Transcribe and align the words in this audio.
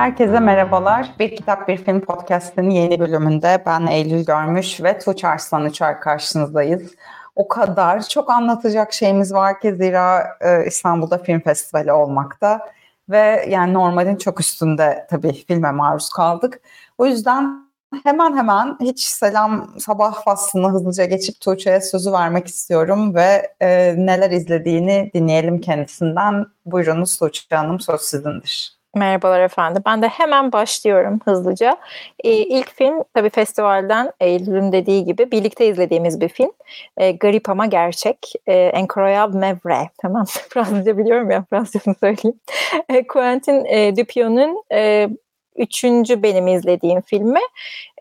Herkese 0.00 0.40
merhabalar. 0.40 1.10
Bir 1.18 1.36
Kitap 1.36 1.68
Bir 1.68 1.76
Film 1.76 2.00
Podcast'ın 2.00 2.70
yeni 2.70 3.00
bölümünde 3.00 3.62
ben 3.66 3.86
Eylül 3.86 4.24
Görmüş 4.24 4.82
ve 4.82 4.98
Tuğçe 4.98 5.28
Arslan 5.28 5.64
Uçar 5.64 6.00
karşınızdayız. 6.00 6.94
O 7.36 7.48
kadar 7.48 8.08
çok 8.08 8.30
anlatacak 8.30 8.92
şeyimiz 8.92 9.32
var 9.32 9.60
ki 9.60 9.74
zira 9.74 10.36
e, 10.40 10.66
İstanbul'da 10.66 11.18
film 11.18 11.40
festivali 11.40 11.92
olmakta 11.92 12.72
ve 13.08 13.46
yani 13.48 13.74
normalin 13.74 14.16
çok 14.16 14.40
üstünde 14.40 15.06
tabii 15.10 15.32
filme 15.32 15.70
maruz 15.70 16.08
kaldık. 16.08 16.60
O 16.98 17.06
yüzden 17.06 17.70
hemen 18.04 18.36
hemen 18.36 18.76
hiç 18.80 19.04
selam 19.04 19.74
sabah 19.78 20.24
faslını 20.24 20.68
hızlıca 20.70 21.04
geçip 21.04 21.40
Tuğçe'ye 21.40 21.80
sözü 21.80 22.12
vermek 22.12 22.46
istiyorum 22.46 23.14
ve 23.14 23.54
e, 23.60 23.94
neler 23.96 24.30
izlediğini 24.30 25.10
dinleyelim 25.14 25.60
kendisinden. 25.60 26.46
Buyurunuz 26.66 27.18
Tuğçe 27.18 27.56
Hanım 27.56 27.80
söz 27.80 28.00
sizindir. 28.00 28.79
Merhabalar 28.94 29.40
efendim. 29.40 29.82
Ben 29.86 30.02
de 30.02 30.08
hemen 30.08 30.52
başlıyorum 30.52 31.20
hızlıca. 31.24 31.76
Ee, 32.24 32.32
ilk 32.32 32.74
film 32.74 33.04
tabii 33.14 33.30
festivalden 33.30 34.12
Eylül'ün 34.20 34.72
dediği 34.72 35.04
gibi 35.04 35.30
birlikte 35.30 35.66
izlediğimiz 35.66 36.20
bir 36.20 36.28
film. 36.28 36.52
Ee, 36.96 37.12
garip 37.12 37.48
ama 37.48 37.66
gerçek. 37.66 38.32
Ee, 38.46 38.72
Incroyable 38.80 39.38
Mevre. 39.38 39.90
Tamam 40.02 40.24
Fransızca 40.48 40.98
biliyorum 40.98 41.30
ya 41.30 41.44
Fransızcasını 41.50 41.94
söyleyeyim. 42.00 42.40
Ee, 42.88 43.06
Quentin 43.06 43.64
e, 43.64 43.96
Dupion'un 43.96 44.62
e, 44.72 45.08
üçüncü 45.56 46.22
benim 46.22 46.48
izlediğim 46.48 47.00
filmi. 47.00 47.40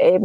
E, 0.02 0.20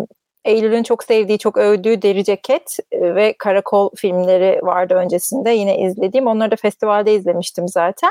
Eylül'ün 0.45 0.83
çok 0.83 1.05
sevdiği, 1.05 1.39
çok 1.39 1.57
övdüğü 1.57 2.03
Deri 2.03 2.25
Ceket 2.25 2.77
e, 2.93 3.15
ve 3.15 3.35
Karakol 3.39 3.91
filmleri 3.97 4.61
vardı 4.63 4.95
öncesinde. 4.95 5.51
Yine 5.51 5.79
izlediğim. 5.79 6.27
Onları 6.27 6.51
da 6.51 6.57
festivalde 6.57 7.15
izlemiştim 7.15 7.69
zaten. 7.69 8.11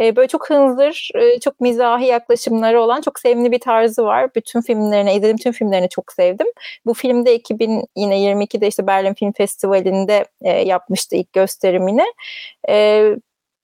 E, 0.00 0.16
böyle 0.16 0.28
çok 0.28 0.50
hınzır, 0.50 1.08
e, 1.14 1.40
çok 1.40 1.60
mizahi 1.60 2.04
yaklaşımları 2.04 2.80
olan 2.80 3.00
çok 3.00 3.18
sevimli 3.18 3.52
bir 3.52 3.60
tarzı 3.60 4.04
var. 4.04 4.34
Bütün 4.34 4.60
filmlerini, 4.60 5.10
izlediğim 5.10 5.36
tüm 5.36 5.52
filmlerini 5.52 5.88
çok 5.88 6.12
sevdim. 6.12 6.46
Bu 6.86 6.94
filmde 6.94 7.36
2022'de 7.36 8.66
işte 8.66 8.86
Berlin 8.86 9.14
Film 9.14 9.32
Festivali'nde 9.32 10.24
yapmıştı 10.64 11.16
ilk 11.16 11.32
gösterimini 11.32 12.04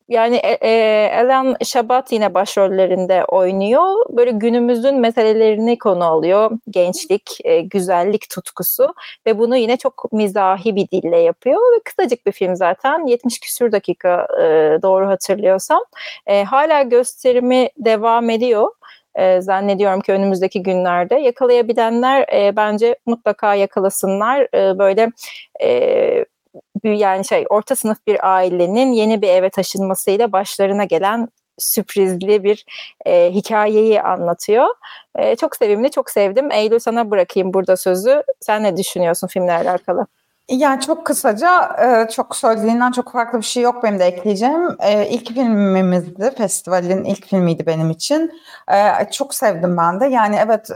yani 0.08 0.36
e, 0.36 0.68
e, 0.68 1.22
Alan 1.24 1.56
Şabat 1.64 2.12
yine 2.12 2.34
başrollerinde 2.34 3.24
oynuyor. 3.24 4.06
Böyle 4.10 4.30
günümüzün 4.30 5.00
meselelerini 5.00 5.78
konu 5.78 6.04
alıyor. 6.04 6.50
Gençlik, 6.70 7.38
e, 7.44 7.60
güzellik 7.60 8.30
tutkusu 8.30 8.94
ve 9.26 9.38
bunu 9.38 9.56
yine 9.56 9.76
çok 9.76 10.12
mizahi 10.12 10.76
bir 10.76 10.88
dille 10.88 11.18
yapıyor. 11.18 11.56
Ve 11.56 11.80
kısacık 11.84 12.26
bir 12.26 12.32
film 12.32 12.56
zaten. 12.56 13.06
70 13.06 13.40
küsür 13.40 13.72
dakika 13.72 14.28
e, 14.40 14.42
doğru 14.82 15.06
hatırlıyorsam. 15.06 15.80
E, 16.26 16.44
hala 16.44 16.82
gösterimi 16.82 17.68
devam 17.76 18.30
ediyor. 18.30 18.70
E, 19.14 19.40
zannediyorum 19.40 20.00
ki 20.00 20.12
önümüzdeki 20.12 20.62
günlerde 20.62 21.14
yakalayabilenler 21.14 22.26
e, 22.32 22.56
bence 22.56 22.96
mutlaka 23.06 23.54
yakalasınlar. 23.54 24.48
E, 24.54 24.78
böyle 24.78 25.12
e, 25.62 26.24
yani 26.84 27.24
şey 27.24 27.44
orta 27.50 27.76
sınıf 27.76 27.98
bir 28.06 28.34
ailenin 28.34 28.92
yeni 28.92 29.22
bir 29.22 29.28
eve 29.28 29.50
taşınmasıyla 29.50 30.32
başlarına 30.32 30.84
gelen 30.84 31.28
sürprizli 31.58 32.44
bir 32.44 32.64
e, 33.06 33.30
hikayeyi 33.34 34.02
anlatıyor. 34.02 34.66
E, 35.14 35.36
çok 35.36 35.56
sevimli, 35.56 35.90
çok 35.90 36.10
sevdim. 36.10 36.50
Eylül 36.50 36.78
sana 36.78 37.10
bırakayım 37.10 37.54
burada 37.54 37.76
sözü. 37.76 38.22
Sen 38.40 38.62
ne 38.62 38.76
düşünüyorsun 38.76 39.26
filmle 39.26 39.52
alakalı? 39.52 40.06
Yani 40.48 40.80
çok 40.80 41.06
kısaca 41.06 41.76
e, 41.82 42.08
çok 42.10 42.36
söylediğinden 42.36 42.92
çok 42.92 43.12
farklı 43.12 43.38
bir 43.38 43.44
şey 43.44 43.62
yok 43.62 43.82
benim 43.82 43.98
de 43.98 44.04
ekleyeceğim. 44.04 44.76
E, 44.80 45.08
ilk 45.08 45.28
filmimizdi, 45.28 46.30
festivalin 46.38 47.04
ilk 47.04 47.26
filmiydi 47.26 47.66
benim 47.66 47.90
için. 47.90 48.32
E, 48.72 49.10
çok 49.10 49.34
sevdim 49.34 49.76
ben 49.76 50.00
de. 50.00 50.06
Yani 50.06 50.36
evet 50.46 50.70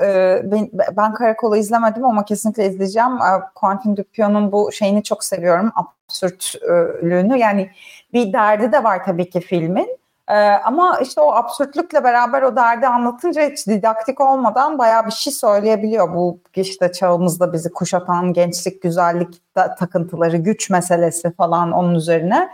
ben, 0.97 1.14
Karakol'u 1.14 1.56
izlemedim 1.56 2.04
ama 2.04 2.24
kesinlikle 2.24 2.66
izleyeceğim. 2.66 3.19
Quentin 3.54 3.97
Dupion'un 3.97 4.52
bu 4.52 4.72
şeyini 4.72 5.02
çok 5.02 5.24
seviyorum, 5.24 5.72
absürtlüğünü. 5.74 7.38
Yani 7.38 7.70
bir 8.12 8.32
derdi 8.32 8.72
de 8.72 8.84
var 8.84 9.04
tabii 9.04 9.30
ki 9.30 9.41
filmin. 9.41 10.01
Ee, 10.32 10.34
ama 10.65 10.98
işte 11.03 11.20
o 11.20 11.32
absürtlükle 11.32 12.04
beraber 12.04 12.43
o 12.43 12.56
derdi 12.56 12.87
anlatınca 12.87 13.50
hiç 13.50 13.66
didaktik 13.66 14.20
olmadan 14.20 14.78
bayağı 14.78 15.06
bir 15.06 15.10
şey 15.10 15.32
söyleyebiliyor. 15.32 16.15
Bu 16.15 16.38
işte 16.54 16.93
çağımızda 16.93 17.53
bizi 17.53 17.72
kuşatan 17.72 18.32
gençlik, 18.32 18.82
güzellik 18.82 19.54
takıntıları, 19.54 20.37
güç 20.37 20.71
meselesi 20.71 21.34
falan 21.34 21.72
onun 21.72 21.94
üzerine. 21.94 22.48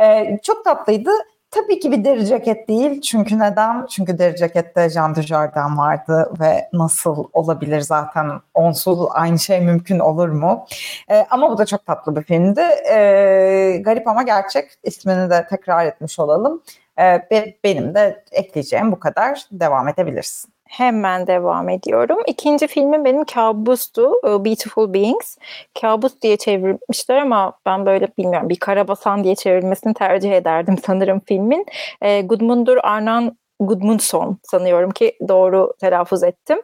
Ee, 0.00 0.38
çok 0.42 0.64
tatlıydı. 0.64 1.10
Tabii 1.50 1.80
ki 1.80 1.92
bir 1.92 2.04
deri 2.04 2.26
ceket 2.26 2.68
değil. 2.68 3.00
Çünkü 3.00 3.38
neden? 3.38 3.86
Çünkü 3.86 4.18
deri 4.18 4.36
cekette 4.36 4.90
Jean 4.90 5.14
Dujardin 5.14 5.78
vardı 5.78 6.30
ve 6.40 6.68
nasıl 6.72 7.24
olabilir 7.32 7.80
zaten 7.80 8.30
onsuz 8.54 8.98
aynı 9.10 9.38
şey 9.38 9.60
mümkün 9.60 9.98
olur 9.98 10.28
mu? 10.28 10.66
Ee, 11.10 11.26
ama 11.30 11.50
bu 11.50 11.58
da 11.58 11.66
çok 11.66 11.86
tatlı 11.86 12.16
bir 12.16 12.22
filmdi. 12.22 12.60
Ee, 12.92 13.80
garip 13.84 14.08
ama 14.08 14.22
gerçek. 14.22 14.70
İsmini 14.82 15.30
de 15.30 15.46
tekrar 15.50 15.86
etmiş 15.86 16.18
olalım. 16.18 16.62
Ee, 17.00 17.22
benim 17.64 17.94
de 17.94 18.24
ekleyeceğim 18.32 18.92
bu 18.92 19.00
kadar. 19.00 19.46
Devam 19.52 19.88
edebilirsin. 19.88 20.54
Hemen 20.68 21.26
devam 21.26 21.68
ediyorum. 21.68 22.18
İkinci 22.26 22.66
filmim 22.66 23.04
benim 23.04 23.24
Kabus'tu. 23.24 24.12
E, 24.24 24.28
Beautiful 24.44 24.94
Beings. 24.94 25.36
Kabus 25.80 26.20
diye 26.22 26.36
çevirmişler 26.36 27.16
ama 27.16 27.52
ben 27.66 27.86
böyle 27.86 28.08
bilmiyorum 28.18 28.48
bir 28.48 28.56
karabasan 28.58 29.24
diye 29.24 29.34
çevirmesini 29.34 29.94
tercih 29.94 30.32
ederdim 30.32 30.76
sanırım 30.86 31.20
filmin. 31.26 31.66
E, 32.02 32.20
Gudmundur 32.22 32.76
Arnan 32.82 33.36
Gudmundsson 33.60 34.38
sanıyorum 34.42 34.90
ki 34.90 35.16
doğru 35.28 35.74
telaffuz 35.80 36.22
ettim. 36.22 36.62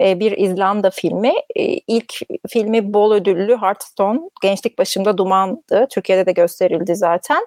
E, 0.00 0.20
bir 0.20 0.32
İzlanda 0.32 0.90
filmi. 0.90 1.32
E, 1.56 1.62
ilk 1.64 2.14
filmi 2.48 2.94
bol 2.94 3.12
ödüllü 3.12 3.56
Hearthstone. 3.56 4.20
Gençlik 4.42 4.78
başımda 4.78 5.18
dumandı. 5.18 5.86
Türkiye'de 5.90 6.26
de 6.26 6.32
gösterildi 6.32 6.96
zaten. 6.96 7.46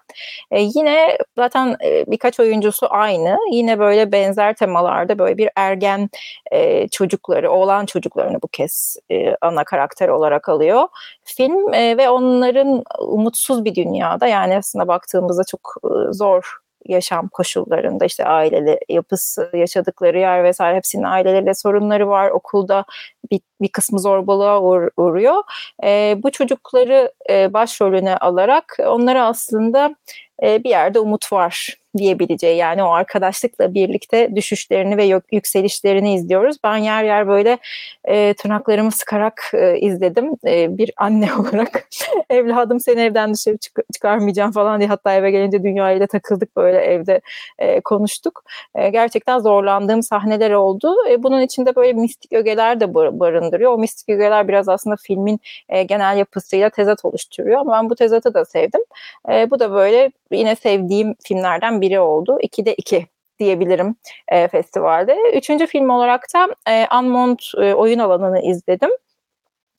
E, 0.52 0.62
yine 0.62 1.18
zaten 1.38 1.78
e, 1.86 2.06
birkaç 2.08 2.40
oyuncusu 2.40 2.88
aynı. 2.90 3.38
Yine 3.52 3.80
böyle 3.80 4.12
benzer 4.12 4.56
temalarda 4.56 5.20
böyle 5.20 5.38
bir 5.38 5.50
ergen 5.56 6.10
e, 6.52 6.88
çocukları, 6.88 7.52
oğlan 7.52 7.86
çocuklarını 7.86 8.42
bu 8.42 8.48
kez 8.48 8.98
e, 9.12 9.36
ana 9.42 9.64
karakter 9.64 10.10
olarak 10.10 10.50
alıyor. 10.50 10.88
Film 11.24 11.72
ve 11.72 12.10
onların 12.10 12.84
umutsuz 13.00 13.66
bir 13.66 13.76
dünyada 13.76 14.28
yani 14.28 14.58
aslında 14.58 14.88
baktığımızda 14.88 15.44
çok 15.44 15.76
zor 16.12 16.63
yaşam 16.86 17.28
koşullarında 17.28 18.06
işte 18.06 18.26
aileli 18.26 18.80
yapısı, 18.90 19.50
yaşadıkları 19.54 20.20
yer 20.20 20.44
vesaire 20.44 20.78
hepsinin 20.78 21.04
aileleriyle 21.04 21.54
sorunları 21.54 22.08
var. 22.08 22.30
Okulda 22.30 22.86
bir, 23.32 23.42
bir 23.62 23.70
kısmı 23.70 24.00
zorbalığa 24.00 24.62
uğr 24.62 24.90
uğruyor. 24.98 25.44
E, 25.84 26.16
bu 26.24 26.32
çocukları 26.32 27.14
e, 27.30 27.54
başrolüne 27.54 28.18
alarak 28.18 28.78
onlara 28.86 29.26
aslında 29.26 29.96
e, 30.44 30.64
bir 30.64 30.70
yerde 30.70 31.00
umut 31.00 31.34
var 31.34 31.83
diyebileceği 31.98 32.58
yani 32.58 32.84
o 32.84 32.90
arkadaşlıkla 32.90 33.74
birlikte 33.74 34.36
düşüşlerini 34.36 34.98
ve 34.98 35.20
yükselişlerini 35.32 36.16
izliyoruz. 36.16 36.58
Ben 36.64 36.78
yer 36.78 37.04
yer 37.04 37.28
böyle 37.28 37.58
e, 38.06 38.34
tırnaklarımı 38.34 38.92
sıkarak 38.92 39.52
e, 39.54 39.80
izledim. 39.80 40.32
E, 40.46 40.78
bir 40.78 40.92
anne 40.98 41.30
olarak 41.40 41.88
evladım 42.30 42.80
seni 42.80 43.02
evden 43.02 43.34
dışarı 43.34 43.58
çık- 43.58 43.94
çıkarmayacağım 43.94 44.52
falan 44.52 44.80
diye 44.80 44.90
hatta 44.90 45.14
eve 45.14 45.32
gelince 45.32 45.64
dünyayla 45.64 46.08
takıldık 46.08 46.56
böyle 46.56 46.78
evde 46.78 47.22
e, 47.60 47.82
konuştuk. 47.82 48.44
E, 48.76 48.90
gerçekten 48.90 49.40
zorlandığım 49.40 50.04
sahneler 50.04 50.52
oldu. 50.52 50.96
E, 51.10 51.24
bunun 51.24 51.42
içinde 51.42 51.76
böyle 51.76 51.94
mistik 51.94 52.34
ögeler 52.34 52.80
de 52.80 52.94
barındırıyor. 52.94 53.72
O 53.72 53.78
mistik 53.78 54.10
ögeler 54.10 54.48
biraz 54.48 54.70
aslında 54.70 54.96
filmin 54.96 55.40
e, 55.70 55.84
genel 55.84 56.18
yapısıyla 56.18 56.70
tezat 56.70 57.06
oluşturuyor 57.06 57.60
ama 57.60 57.74
ben 57.74 57.90
bu 57.90 57.96
tezatı 57.96 58.34
da 58.34 58.46
sevdim. 58.46 58.82
E, 59.30 59.52
bu 59.52 59.60
da 59.60 59.72
böyle 59.72 60.12
yine 60.32 60.56
sevdiğim 60.56 61.16
filmlerden 61.24 61.82
biri 61.84 62.00
oldu. 62.00 62.38
İkide 62.42 62.74
iki 62.74 63.08
diyebilirim 63.40 63.96
e, 64.28 64.48
festivalde. 64.48 65.18
Üçüncü 65.34 65.68
film 65.68 65.90
olarak 65.90 66.26
da 66.36 66.48
e, 66.68 66.86
Anmont 66.90 67.44
e, 67.58 67.74
oyun 67.74 68.00
alanını 68.00 68.42
izledim. 68.42 68.90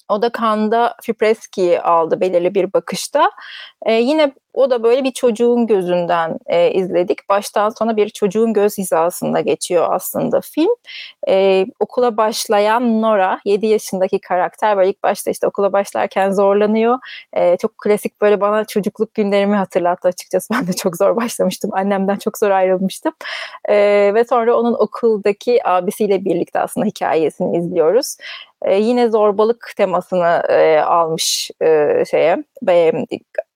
O 0.09 0.23
da 0.23 0.29
Kanda 0.29 0.97
Fipreski'yi 1.03 1.81
aldı 1.81 2.21
belirli 2.21 2.55
bir 2.55 2.73
bakışta. 2.73 3.31
E, 3.87 3.93
yine 3.93 4.33
o 4.55 4.71
da 4.71 4.83
böyle 4.83 5.05
bir 5.05 5.11
çocuğun 5.11 5.67
gözünden 5.67 6.39
e, 6.47 6.73
izledik. 6.73 7.29
Baştan 7.29 7.71
sona 7.71 7.97
bir 7.97 8.09
çocuğun 8.09 8.53
göz 8.53 8.79
hizasında 8.79 9.41
geçiyor 9.41 9.87
aslında 9.91 10.41
film. 10.41 10.75
E, 11.29 11.67
okula 11.81 12.17
başlayan 12.17 13.03
Nora, 13.03 13.41
7 13.45 13.67
yaşındaki 13.67 14.19
karakter 14.19 14.77
böyle 14.77 14.91
ilk 14.91 15.03
başta 15.03 15.31
işte 15.31 15.47
okula 15.47 15.73
başlarken 15.73 16.31
zorlanıyor. 16.31 16.99
E, 17.33 17.57
çok 17.57 17.79
klasik 17.79 18.21
böyle 18.21 18.41
bana 18.41 18.65
çocukluk 18.65 19.15
günlerimi 19.15 19.57
hatırlattı 19.57 20.09
açıkçası. 20.09 20.55
Ben 20.55 20.67
de 20.67 20.73
çok 20.73 20.97
zor 20.97 21.17
başlamıştım. 21.17 21.71
Annemden 21.75 22.17
çok 22.17 22.39
zor 22.39 22.51
ayrılmıştım. 22.51 23.13
E, 23.69 23.75
ve 24.15 24.25
sonra 24.25 24.57
onun 24.57 24.75
okuldaki 24.75 25.69
abisiyle 25.69 26.25
birlikte 26.25 26.61
aslında 26.61 26.87
hikayesini 26.87 27.59
izliyoruz. 27.59 28.17
E, 28.65 28.77
yine 28.77 29.09
zorbalık 29.09 29.73
temasını 29.77 30.43
e, 30.49 30.79
almış 30.79 31.51
e, 31.63 32.05
şeye 32.11 32.45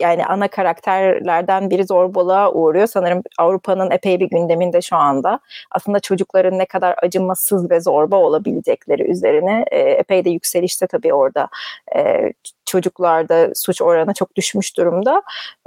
yani 0.00 0.26
ana 0.26 0.49
karakterlerden 0.49 1.70
biri 1.70 1.84
zorbalığa 1.84 2.52
uğruyor. 2.52 2.87
Sanırım 2.87 3.22
Avrupa'nın 3.38 3.90
epey 3.90 4.20
bir 4.20 4.31
gündeminde 4.31 4.81
şu 4.81 4.96
anda. 4.96 5.40
Aslında 5.70 6.00
çocukların 6.00 6.58
ne 6.58 6.66
kadar 6.66 6.94
acımasız 7.02 7.70
ve 7.70 7.81
zorba 7.81 8.16
olabilecekleri 8.16 9.10
üzerine 9.10 9.64
e, 9.70 9.78
epey 9.78 10.25
de 10.25 10.31
yükselişte 10.31 10.87
tabii 10.87 11.14
orada 11.14 11.49
e, 11.96 12.32
çocuklarda 12.66 13.50
suç 13.55 13.82
oranı 13.82 14.14
çok 14.14 14.37
düşmüş 14.37 14.76
durumda. 14.76 15.22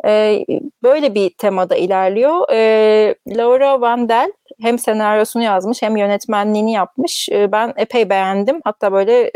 E, 0.06 0.46
böyle 0.84 1.16
bir 1.16 1.30
temada 1.38 1.76
ilerliyor. 1.76 2.52
E, 2.52 3.16
Laura 3.28 3.82
Van 3.82 4.10
Del 4.10 4.32
hem 4.62 4.80
senaryosunu 4.80 5.44
yazmış 5.44 5.82
hem 5.82 5.98
yönetmenliğini 5.98 6.74
yapmış. 6.74 7.30
E, 7.30 7.52
ben 7.52 7.74
epey 7.78 8.10
beğendim. 8.10 8.62
Hatta 8.64 8.92
böyle 8.92 9.32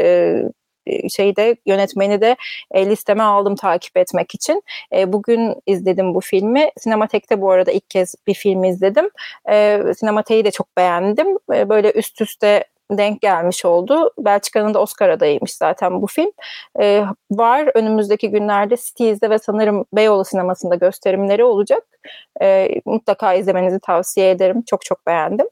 e, 0.88 1.10
şeyde 1.10 1.56
yönetmeni 1.66 2.22
de 2.22 2.36
e, 2.72 2.86
listeme 2.86 3.24
aldım 3.24 3.56
takip 3.56 3.98
etmek 3.98 4.36
için. 4.36 4.64
E, 4.94 5.14
bugün 5.14 5.56
izledim 5.66 6.16
bu 6.16 6.22
filmi. 6.22 6.70
Sinematek'te 6.78 7.42
bu 7.42 7.52
arada 7.52 7.72
ilk 7.72 7.90
kez 7.90 8.16
bir 8.28 8.34
film 8.34 8.64
izledim. 8.64 9.10
E, 9.50 9.82
Sinematek'i 10.00 10.46
de 10.46 10.52
çok 10.52 10.78
beğendim. 10.78 11.28
E, 11.54 11.70
böyle 11.70 11.92
üst 11.92 12.22
üste 12.22 12.64
denk 12.92 13.22
gelmiş 13.22 13.66
oldu. 13.66 14.12
Belçika'nın 14.18 14.74
da 14.74 14.82
Oscar 14.82 15.10
adayıymış 15.10 15.54
zaten 15.54 16.02
bu 16.02 16.08
film. 16.08 16.32
E, 16.82 17.04
var 17.32 17.72
önümüzdeki 17.76 18.30
günlerde 18.32 18.78
Cities'de 18.78 19.30
ve 19.30 19.40
sanırım 19.40 19.86
Beyoğlu 19.94 20.26
sinemasında 20.26 20.76
gösterimleri 20.76 21.44
olacak. 21.44 21.84
E, 22.42 22.70
mutlaka 22.86 23.34
izlemenizi 23.34 23.80
tavsiye 23.80 24.30
ederim. 24.30 24.64
Çok 24.68 24.86
çok 24.86 25.08
beğendim. 25.08 25.48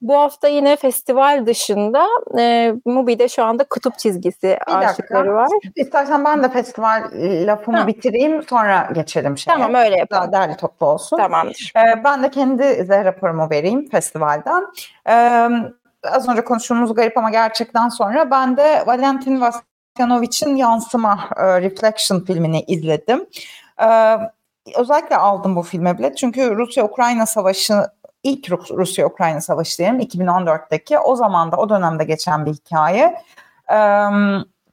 Bu 0.00 0.18
hafta 0.18 0.48
yine 0.48 0.76
festival 0.76 1.46
dışında 1.46 2.06
e, 2.38 2.74
Mubi'de 2.84 3.28
şu 3.28 3.44
anda 3.44 3.64
kutup 3.64 3.98
çizgisi 3.98 4.58
bir 4.68 4.74
aşıkları 4.74 5.34
var. 5.34 5.48
İstersen 5.76 6.24
ben 6.24 6.42
de 6.42 6.48
festival 6.48 7.10
lafımı 7.46 7.78
ha. 7.78 7.86
bitireyim 7.86 8.42
sonra 8.42 8.88
geçelim 8.94 9.38
şeye. 9.38 9.52
Tamam 9.52 9.74
öyle 9.74 9.96
yapalım. 9.96 10.32
Daha 10.32 10.32
derli 10.32 10.56
toplu 10.56 10.86
olsun. 10.86 11.16
Tamamdır. 11.16 11.72
E, 11.76 12.04
ben 12.04 12.22
de 12.22 12.30
kendi 12.30 12.88
raporumu 12.88 13.50
vereyim 13.50 13.88
festivalden. 13.88 14.66
E, 15.08 15.14
az 16.04 16.28
önce 16.28 16.44
konuştuğumuz 16.44 16.94
garip 16.94 17.18
ama 17.18 17.30
gerçekten 17.30 17.88
sonra 17.88 18.30
ben 18.30 18.56
de 18.56 18.82
Valentin 18.86 19.40
Vasyanovic'in 19.40 20.56
Yansıma 20.56 21.28
e, 21.36 21.60
Reflection 21.60 22.20
filmini 22.20 22.60
izledim. 22.62 23.26
E, 23.82 24.16
özellikle 24.76 25.16
aldım 25.16 25.56
bu 25.56 25.62
filme 25.62 25.98
bile 25.98 26.14
çünkü 26.14 26.56
Rusya-Ukrayna 26.56 27.26
savaşı 27.26 27.74
ilk 28.22 28.50
Rusya-Ukrayna 28.50 29.40
savaşı 29.40 29.78
diyelim 29.78 30.00
2014'teki 30.00 30.98
o 30.98 31.16
zaman 31.16 31.52
da 31.52 31.56
o 31.56 31.68
dönemde 31.68 32.04
geçen 32.04 32.46
bir 32.46 32.52
hikaye. 32.52 33.22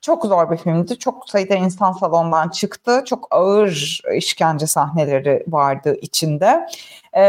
Çok 0.01 0.25
zor 0.25 0.51
bir 0.51 0.57
filmdi. 0.57 0.99
Çok 0.99 1.29
sayıda 1.29 1.55
insan 1.55 1.91
salondan 1.91 2.49
çıktı. 2.49 3.03
Çok 3.05 3.27
ağır 3.31 4.01
işkence 4.15 4.67
sahneleri 4.67 5.43
vardı 5.47 5.97
içinde. 6.01 6.67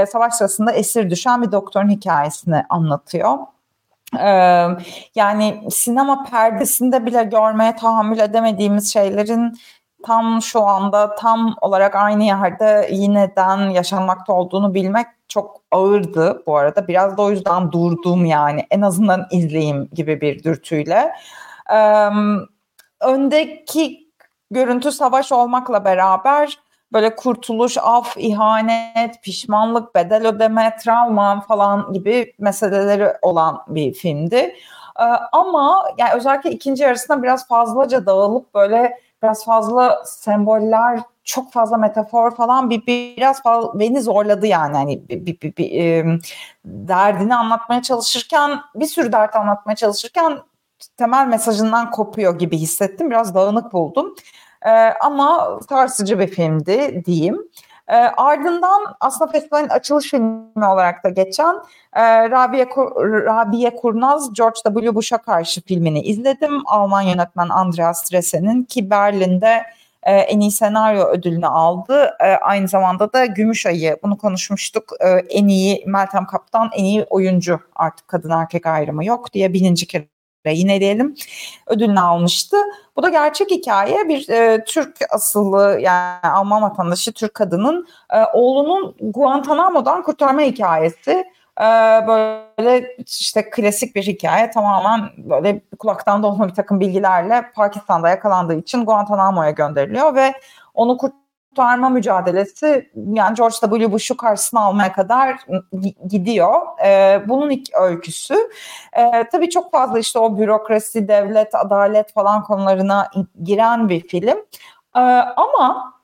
Savaş 0.08 0.34
sırasında 0.34 0.72
esir 0.72 1.10
düşen 1.10 1.42
bir 1.42 1.52
doktorun 1.52 1.88
hikayesini 1.88 2.64
anlatıyor. 2.68 3.38
Ee, 4.20 4.66
yani 5.14 5.62
sinema 5.70 6.24
perdesinde 6.24 7.06
bile 7.06 7.22
görmeye 7.22 7.76
tahammül 7.76 8.18
edemediğimiz 8.18 8.92
şeylerin 8.92 9.58
tam 10.06 10.42
şu 10.42 10.62
anda 10.62 11.14
tam 11.14 11.56
olarak 11.60 11.94
aynı 11.94 12.24
yerde 12.24 12.88
yineden 12.92 13.70
yaşanmakta 13.70 14.32
olduğunu 14.32 14.74
bilmek 14.74 15.06
çok 15.28 15.60
ağırdı 15.70 16.42
bu 16.46 16.56
arada. 16.56 16.88
Biraz 16.88 17.16
da 17.16 17.22
o 17.22 17.30
yüzden 17.30 17.72
durdum 17.72 18.24
yani 18.24 18.66
en 18.70 18.80
azından 18.80 19.26
izleyeyim 19.30 19.88
gibi 19.92 20.20
bir 20.20 20.42
dürtüyle. 20.42 21.12
Ee, 21.72 22.08
öndeki 23.00 24.08
görüntü 24.50 24.92
savaş 24.92 25.32
olmakla 25.32 25.84
beraber 25.84 26.58
böyle 26.92 27.16
kurtuluş, 27.16 27.78
af, 27.82 28.16
ihanet, 28.16 29.22
pişmanlık, 29.22 29.94
bedel 29.94 30.26
ödeme, 30.26 30.76
travma 30.84 31.40
falan 31.40 31.92
gibi 31.92 32.34
meseleleri 32.38 33.12
olan 33.22 33.62
bir 33.68 33.94
filmdi. 33.94 34.54
Ee, 35.00 35.02
ama 35.32 35.84
yani 35.98 36.10
özellikle 36.14 36.50
ikinci 36.50 36.82
yarısında 36.82 37.22
biraz 37.22 37.48
fazlaca 37.48 38.06
dağılıp 38.06 38.54
böyle 38.54 39.00
biraz 39.22 39.44
fazla 39.44 40.04
semboller, 40.04 41.00
çok 41.28 41.52
fazla 41.52 41.76
metafor 41.76 42.34
falan 42.34 42.70
bir 42.70 42.86
biraz 42.86 43.42
fazla 43.42 43.78
beni 43.78 44.02
zorladı 44.02 44.46
yani 44.46 44.76
hani 44.76 45.08
bir, 45.08 45.26
bir, 45.26 45.40
bir, 45.40 45.56
bir 45.56 46.04
derdini 46.64 47.34
anlatmaya 47.34 47.82
çalışırken 47.82 48.60
bir 48.74 48.86
sürü 48.86 49.12
dert 49.12 49.36
anlatmaya 49.36 49.76
çalışırken 49.76 50.38
temel 50.96 51.26
mesajından 51.26 51.90
kopuyor 51.90 52.38
gibi 52.38 52.58
hissettim. 52.58 53.10
Biraz 53.10 53.34
dağınık 53.34 53.72
buldum. 53.72 54.14
E, 54.66 54.70
ama 55.00 55.58
sarsıcı 55.68 56.18
bir 56.18 56.26
filmdi 56.26 57.02
diyeyim. 57.06 57.48
E, 57.88 57.96
ardından 57.96 58.96
aslında 59.00 59.32
festivalin 59.32 59.68
açılış 59.68 60.10
filmi 60.10 60.66
olarak 60.66 61.04
da 61.04 61.08
geçen 61.08 61.54
e, 61.92 62.30
Rabia, 62.30 62.66
Rabia 63.26 63.76
Kurnaz, 63.76 64.34
George 64.34 64.60
W. 64.66 64.94
Bush'a 64.94 65.18
karşı 65.18 65.62
filmini 65.62 66.02
izledim. 66.02 66.62
Alman 66.66 67.02
yönetmen 67.02 67.48
Andreas 67.48 68.12
Dressen'in 68.12 68.64
ki 68.64 68.90
Berlin'de 68.90 69.62
e, 70.02 70.12
en 70.12 70.40
iyi 70.40 70.50
senaryo 70.50 71.04
ödülünü 71.04 71.46
aldı. 71.46 72.16
E, 72.20 72.26
aynı 72.26 72.68
zamanda 72.68 73.12
da 73.12 73.26
Gümüş 73.26 73.66
Ayı 73.66 73.96
bunu 74.02 74.18
konuşmuştuk. 74.18 74.92
E, 75.00 75.08
en 75.08 75.48
iyi 75.48 75.84
Meltem 75.86 76.26
Kaptan 76.26 76.70
en 76.76 76.84
iyi 76.84 77.04
oyuncu 77.04 77.60
artık 77.74 78.08
kadın 78.08 78.30
erkek 78.30 78.66
ayrımı 78.66 79.04
yok 79.04 79.32
diye 79.32 79.52
bininci 79.52 79.86
kere 79.86 80.08
yine 80.46 80.80
diyelim 80.80 81.14
ödülünü 81.66 82.00
almıştı. 82.00 82.56
Bu 82.96 83.02
da 83.02 83.08
gerçek 83.08 83.50
hikaye 83.50 84.08
bir 84.08 84.28
e, 84.28 84.64
Türk 84.64 84.96
asıllı 85.10 85.78
yani 85.80 86.28
Alman 86.32 86.62
vatandaşı 86.62 87.12
Türk 87.12 87.34
kadının 87.34 87.86
e, 88.12 88.24
oğlunun 88.34 88.96
Guantanamo'dan 89.00 90.02
kurtarma 90.02 90.40
hikayesi. 90.40 91.24
E, 91.60 91.64
böyle 92.08 92.96
işte 93.06 93.50
klasik 93.50 93.96
bir 93.96 94.02
hikaye 94.02 94.50
tamamen 94.50 95.10
böyle 95.16 95.60
kulaktan 95.78 96.22
dolma 96.22 96.48
bir 96.48 96.54
takım 96.54 96.80
bilgilerle 96.80 97.50
Pakistan'da 97.54 98.08
yakalandığı 98.08 98.54
için 98.54 98.84
Guantanamo'ya 98.84 99.50
gönderiliyor 99.50 100.14
ve 100.14 100.32
onu 100.74 100.96
kurtarma 100.96 101.88
mücadelesi 101.88 102.90
yani 103.12 103.34
George 103.34 103.54
W. 103.60 103.92
Bush'u 103.92 104.16
karşısına 104.16 104.60
almaya 104.60 104.92
kadar 104.92 105.38
gidiyor. 106.08 106.54
E, 106.84 107.20
bunun 107.28 107.50
ilk 107.50 107.74
öyküsü. 107.74 108.34
E, 108.92 109.28
tabii 109.32 109.50
çok 109.50 109.72
fazla 109.72 109.98
işte 109.98 110.18
o 110.18 110.38
bürokrasi, 110.38 111.08
devlet, 111.08 111.54
adalet 111.54 112.12
falan 112.12 112.42
konularına 112.42 113.10
giren 113.42 113.88
bir 113.88 114.00
film. 114.00 114.38
Ama 115.36 115.97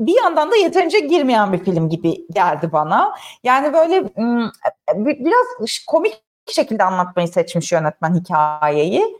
bir 0.00 0.16
yandan 0.16 0.50
da 0.50 0.56
yeterince 0.56 1.00
girmeyen 1.00 1.52
bir 1.52 1.64
film 1.64 1.88
gibi 1.88 2.26
geldi 2.30 2.72
bana. 2.72 3.14
Yani 3.44 3.72
böyle 3.72 4.04
biraz 4.96 5.46
komik 5.86 6.22
şekilde 6.46 6.84
anlatmayı 6.84 7.28
seçmiş 7.28 7.72
yönetmen 7.72 8.14
hikayeyi. 8.14 9.16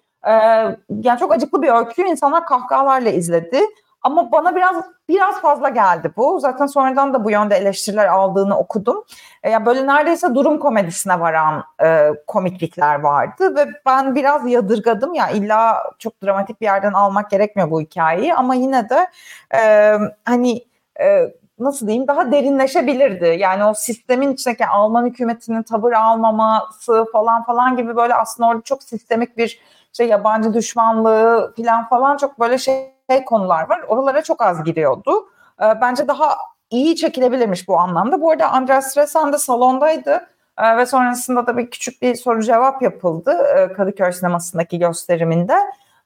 Yani 0.91 1.19
çok 1.21 1.33
acıklı 1.33 1.63
bir 1.63 1.69
öykü. 1.69 2.03
İnsanlar 2.03 2.47
kahkahalarla 2.47 3.11
izledi. 3.11 3.61
Ama 4.03 4.33
bana 4.33 4.57
biraz 4.57 4.77
biraz 5.09 5.41
fazla 5.41 5.69
geldi 5.69 6.13
bu. 6.17 6.41
Zaten 6.41 6.67
sonradan 6.67 7.15
da 7.15 7.25
bu 7.25 7.31
yönde 7.31 7.57
eleştiriler 7.57 8.07
aldığını 8.07 8.59
okudum. 8.59 9.05
E, 9.43 9.51
yani 9.51 9.67
böyle 9.67 9.87
neredeyse 9.87 10.35
durum 10.35 10.59
komedisine 10.59 11.21
varan 11.21 11.65
e, 11.83 12.11
komiklikler 12.27 13.01
vardı 13.01 13.57
ve 13.57 13.67
ben 13.87 14.15
biraz 14.15 14.51
yadırgadım. 14.51 15.15
Ya 15.15 15.29
yani 15.29 15.39
illa 15.39 15.83
çok 15.99 16.23
dramatik 16.23 16.61
bir 16.61 16.67
yerden 16.67 16.93
almak 16.93 17.31
gerekmiyor 17.31 17.71
bu 17.71 17.81
hikayeyi 17.81 18.35
ama 18.35 18.55
yine 18.55 18.89
de 18.89 19.09
e, 19.55 19.93
hani 20.25 20.68
e, 21.01 21.35
nasıl 21.59 21.87
diyeyim 21.87 22.09
daha 22.09 22.33
derinleşebilirdi. 22.33 23.37
Yani 23.39 23.65
o 23.65 23.75
sistemin 23.75 24.33
içindeki 24.33 24.67
Alman 24.67 25.07
hükümetinin 25.07 25.63
tavır 25.63 25.93
almaması 25.93 27.07
falan 27.13 27.45
falan 27.45 27.77
gibi 27.77 27.97
böyle 27.97 28.15
aslında 28.15 28.49
orada 28.49 28.63
çok 28.63 28.83
sistemik 28.83 29.37
bir 29.37 29.61
şey 29.93 30.09
yabancı 30.09 30.55
düşmanlığı 30.55 31.55
falan 31.57 31.89
falan 31.89 32.17
çok 32.17 32.41
böyle 32.41 32.59
şey 32.59 32.93
konular 33.27 33.69
var. 33.69 33.81
Oralara 33.89 34.23
çok 34.23 34.43
az 34.43 34.65
giriyordu. 34.65 35.29
Ee, 35.63 35.81
bence 35.81 36.09
daha 36.09 36.37
iyi 36.71 36.97
çekilebilirmiş 36.97 37.69
bu 37.69 37.79
anlamda. 37.79 38.21
Bu 38.21 38.31
arada 38.31 38.51
Andreas 38.51 38.91
Stresan 38.91 39.33
da 39.33 39.39
salondaydı 39.39 40.29
ee, 40.59 40.77
ve 40.77 40.87
sonrasında 40.87 41.47
da 41.47 41.57
bir 41.57 41.71
küçük 41.71 42.03
bir 42.03 42.15
soru 42.15 42.43
cevap 42.43 42.83
yapıldı 42.83 43.33
e, 43.57 43.73
Kadıköy 43.73 44.13
sinemasındaki 44.13 44.79
gösteriminde. 44.79 45.55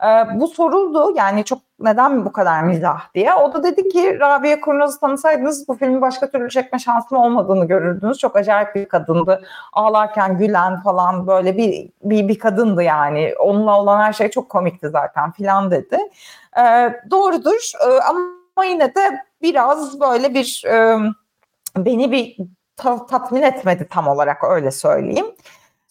Ee, 0.04 0.40
bu 0.40 0.49
soruldu 0.49 1.12
yani 1.16 1.44
çok 1.44 1.59
neden 1.80 2.25
bu 2.25 2.32
kadar 2.32 2.62
mizah 2.62 3.14
diye. 3.14 3.35
O 3.35 3.52
da 3.52 3.62
dedi 3.62 3.88
ki 3.88 4.21
Rabia 4.21 4.61
Kurnaz'ı 4.61 5.00
tanısaydınız 5.00 5.68
bu 5.68 5.75
filmi 5.75 6.00
başka 6.00 6.30
türlü 6.30 6.50
çekme 6.50 6.78
şansım 6.78 7.18
olmadığını 7.18 7.64
görürdünüz. 7.64 8.18
Çok 8.18 8.37
acayip 8.37 8.75
bir 8.75 8.88
kadındı. 8.88 9.42
Ağlarken 9.73 10.38
gülen 10.38 10.82
falan 10.82 11.26
böyle 11.26 11.56
bir, 11.56 11.90
bir, 12.02 12.28
bir 12.28 12.38
kadındı 12.38 12.82
yani. 12.82 13.35
Onunla 13.38 13.80
olan 13.80 14.00
her 14.00 14.12
şey 14.12 14.30
çok 14.30 14.49
komikti 14.49 14.88
zaten 14.88 15.32
filan 15.32 15.71
dedi. 15.71 15.99
Ee, 16.59 16.92
doğrudur 17.11 17.73
ee, 17.87 18.00
ama 18.54 18.64
yine 18.64 18.94
de 18.94 19.25
biraz 19.42 20.00
böyle 20.00 20.35
bir 20.35 20.64
e, 20.66 20.99
beni 21.76 22.12
bir 22.12 22.37
ta, 22.76 23.06
tatmin 23.06 23.42
etmedi 23.42 23.87
tam 23.90 24.09
olarak 24.09 24.44
öyle 24.44 24.71
söyleyeyim. 24.71 25.26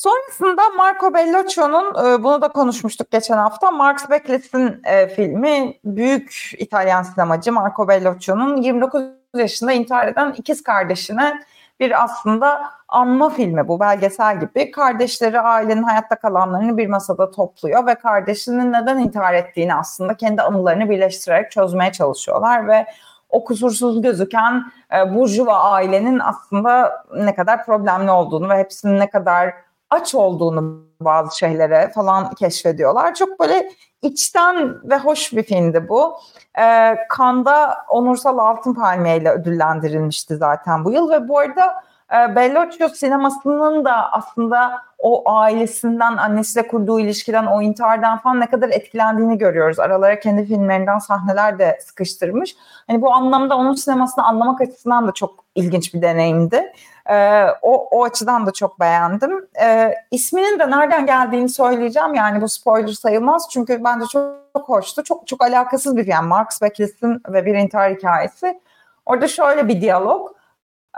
Sonrasında 0.02 0.62
Marco 0.78 1.14
Bellocchio'nun, 1.14 2.06
e, 2.06 2.24
bunu 2.24 2.42
da 2.42 2.48
konuşmuştuk 2.48 3.12
geçen 3.12 3.38
hafta, 3.38 3.72
Marx 3.72 4.10
Becklett'in 4.10 4.82
e, 4.84 5.08
filmi, 5.08 5.74
büyük 5.86 6.52
İtalyan 6.58 7.04
sinemacı 7.04 7.52
Marco 7.52 7.88
Bellocchio'nun 7.88 8.58
29 8.58 9.04
yaşında 9.36 9.72
intihar 9.72 10.08
eden 10.08 10.32
ikiz 10.38 10.64
kardeşine 10.64 11.42
bir 11.80 12.04
aslında 12.04 12.62
anma 12.88 13.30
filmi 13.30 13.68
bu 13.68 13.80
belgesel 13.80 14.40
gibi. 14.40 14.72
Kardeşleri 14.72 15.40
ailenin 15.40 15.84
hayatta 15.84 16.16
kalanlarını 16.16 16.78
bir 16.78 16.88
masada 16.88 17.32
topluyor 17.32 17.88
ve 17.88 17.96
kardeşinin 17.96 18.74
neden 18.74 19.00
intihar 19.00 19.34
ettiğini 19.34 19.76
aslında 19.76 20.14
kendi 20.18 20.42
anılarını 20.42 20.90
birleştirerek 20.90 21.52
çözmeye 21.52 21.92
çalışıyorlar 21.92 22.68
ve 22.68 22.86
o 23.30 23.44
kusursuz 23.44 24.02
gözüken 24.02 24.64
e, 24.96 25.16
burjuva 25.16 25.60
ailenin 25.60 26.20
aslında 26.20 27.04
ne 27.16 27.36
kadar 27.36 27.66
problemli 27.66 28.12
olduğunu 28.12 28.50
ve 28.50 28.58
hepsinin 28.58 29.00
ne 29.00 29.10
kadar 29.10 29.54
aç 29.92 30.16
olduğunu 30.16 30.82
bazı 31.02 31.38
şeylere 31.38 31.92
falan 31.96 32.34
keşfediyorlar. 32.34 33.16
Çok 33.16 33.40
böyle 33.40 33.70
içten 34.02 34.90
ve 34.90 34.98
hoş 34.98 35.34
bir 35.34 35.44
filmdi 35.44 35.90
bu. 35.90 36.18
E, 36.60 36.96
Kanda 37.10 37.78
Onursal 37.90 38.38
Altın 38.38 38.74
Palmiye 38.74 39.18
ile 39.18 39.32
ödüllendirilmişti 39.32 40.36
zaten 40.36 40.86
bu 40.86 40.92
yıl 40.92 41.10
ve 41.10 41.28
bu 41.28 41.40
arada 41.40 41.84
e, 42.14 42.36
Bellocchio 42.36 42.90
sinemasının 42.90 43.86
da 43.86 44.12
aslında 44.12 44.82
o 45.00 45.32
ailesinden, 45.32 46.18
annesiyle 46.18 46.68
kurduğu 46.68 47.00
ilişkiden, 47.00 47.46
o 47.46 47.62
intihardan 47.62 48.18
falan 48.18 48.40
ne 48.40 48.50
kadar 48.50 48.70
etkilendiğini 48.70 49.38
görüyoruz. 49.38 49.80
Aralara 49.80 50.20
kendi 50.20 50.46
filmlerinden 50.46 51.00
sahneler 51.00 51.60
de 51.60 51.80
sıkıştırmış. 51.82 52.56
Hani 52.88 53.02
bu 53.02 53.14
anlamda 53.14 53.58
onun 53.58 53.74
sinemasını 53.74 54.26
anlamak 54.26 54.62
açısından 54.62 55.08
da 55.08 55.12
çok 55.12 55.46
ilginç 55.56 55.94
bir 55.94 56.02
deneyimdi. 56.02 56.74
Ee, 57.12 57.48
o, 57.62 57.88
o 57.92 58.04
açıdan 58.04 58.46
da 58.46 58.52
çok 58.52 58.80
beğendim. 58.80 59.48
Ee, 59.62 59.96
isminin 60.12 60.60
de 60.60 60.72
nereden 60.72 61.06
geldiğini 61.06 61.50
söyleyeceğim. 61.50 62.14
Yani 62.14 62.42
bu 62.42 62.50
spoiler 62.50 62.94
sayılmaz. 62.94 63.48
Çünkü 63.52 63.84
bence 63.84 64.06
çok, 64.06 64.36
çok 64.58 64.70
hoştu. 64.70 65.04
Çok 65.04 65.28
çok 65.28 65.44
alakasız 65.44 65.98
bir. 65.98 66.08
Yani 66.08 66.28
Marx 66.28 66.62
Becklett'in 66.62 67.22
ve 67.28 67.46
bir 67.46 67.56
intihar 67.56 67.94
hikayesi. 67.94 68.60
Orada 69.06 69.28
şöyle 69.28 69.68
bir 69.68 69.82
diyalog. 69.82 70.32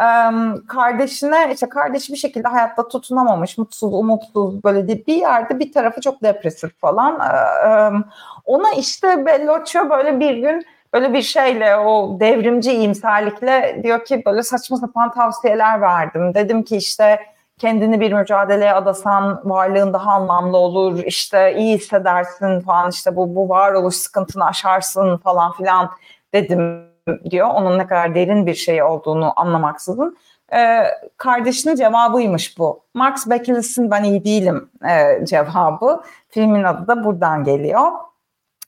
Ee, 0.02 0.32
kardeşine 0.68 1.52
işte 1.54 1.70
kardeşi 1.70 2.14
bir 2.14 2.18
şekilde 2.18 2.48
hayatta 2.48 2.88
tutunamamış, 2.88 3.58
mutsuz, 3.58 3.94
umutsuz 3.94 4.64
böyle 4.64 4.88
bir 4.88 5.16
yerde 5.16 5.60
bir 5.60 5.72
tarafı 5.72 6.02
çok 6.02 6.24
depresif 6.24 6.80
falan. 6.80 7.20
Ee, 7.20 8.04
ona 8.46 8.72
işte 8.72 9.26
Bellocchio 9.26 9.90
böyle 9.90 10.20
bir 10.20 10.38
gün 10.38 10.66
böyle 10.94 11.14
bir 11.14 11.22
şeyle 11.22 11.76
o 11.78 12.20
devrimci 12.20 12.72
iyimserlikle 12.72 13.80
diyor 13.84 14.06
ki 14.06 14.24
böyle 14.26 14.44
saçma 14.44 14.78
sapan 14.78 15.12
tavsiyeler 15.12 15.82
verdim. 15.82 16.34
Dedim 16.34 16.64
ki 16.64 16.78
işte 16.78 17.20
kendini 17.58 18.00
bir 18.00 18.14
mücadeleye 18.14 18.74
adasan 18.74 19.42
varlığın 19.44 19.94
daha 19.94 20.12
anlamlı 20.12 20.58
olur. 20.58 21.00
işte 21.06 21.56
iyi 21.58 21.78
hissedersin 21.78 22.60
falan 22.60 22.90
işte 22.90 23.16
bu, 23.16 23.36
bu 23.36 23.50
varoluş 23.50 23.96
sıkıntını 23.96 24.46
aşarsın 24.46 25.18
falan 25.18 25.52
filan 25.52 25.90
dedim 26.34 26.84
diyor. 27.30 27.48
Onun 27.48 27.80
ne 27.80 27.88
kadar 27.88 28.16
derin 28.16 28.46
bir 28.46 28.54
şey 28.54 28.84
olduğunu 28.84 29.34
anlamaksızın. 29.36 30.18
Ee, 30.54 30.84
kardeşinin 31.18 31.76
cevabıymış 31.76 32.58
bu. 32.58 32.84
Marx 32.94 33.30
Becklett'in 33.30 33.92
ben 33.92 34.04
iyi 34.04 34.26
değilim 34.26 34.70
e, 34.90 35.26
cevabı. 35.26 36.02
Filmin 36.30 36.64
adı 36.64 36.88
da 36.88 37.04
buradan 37.04 37.44
geliyor. 37.44 37.92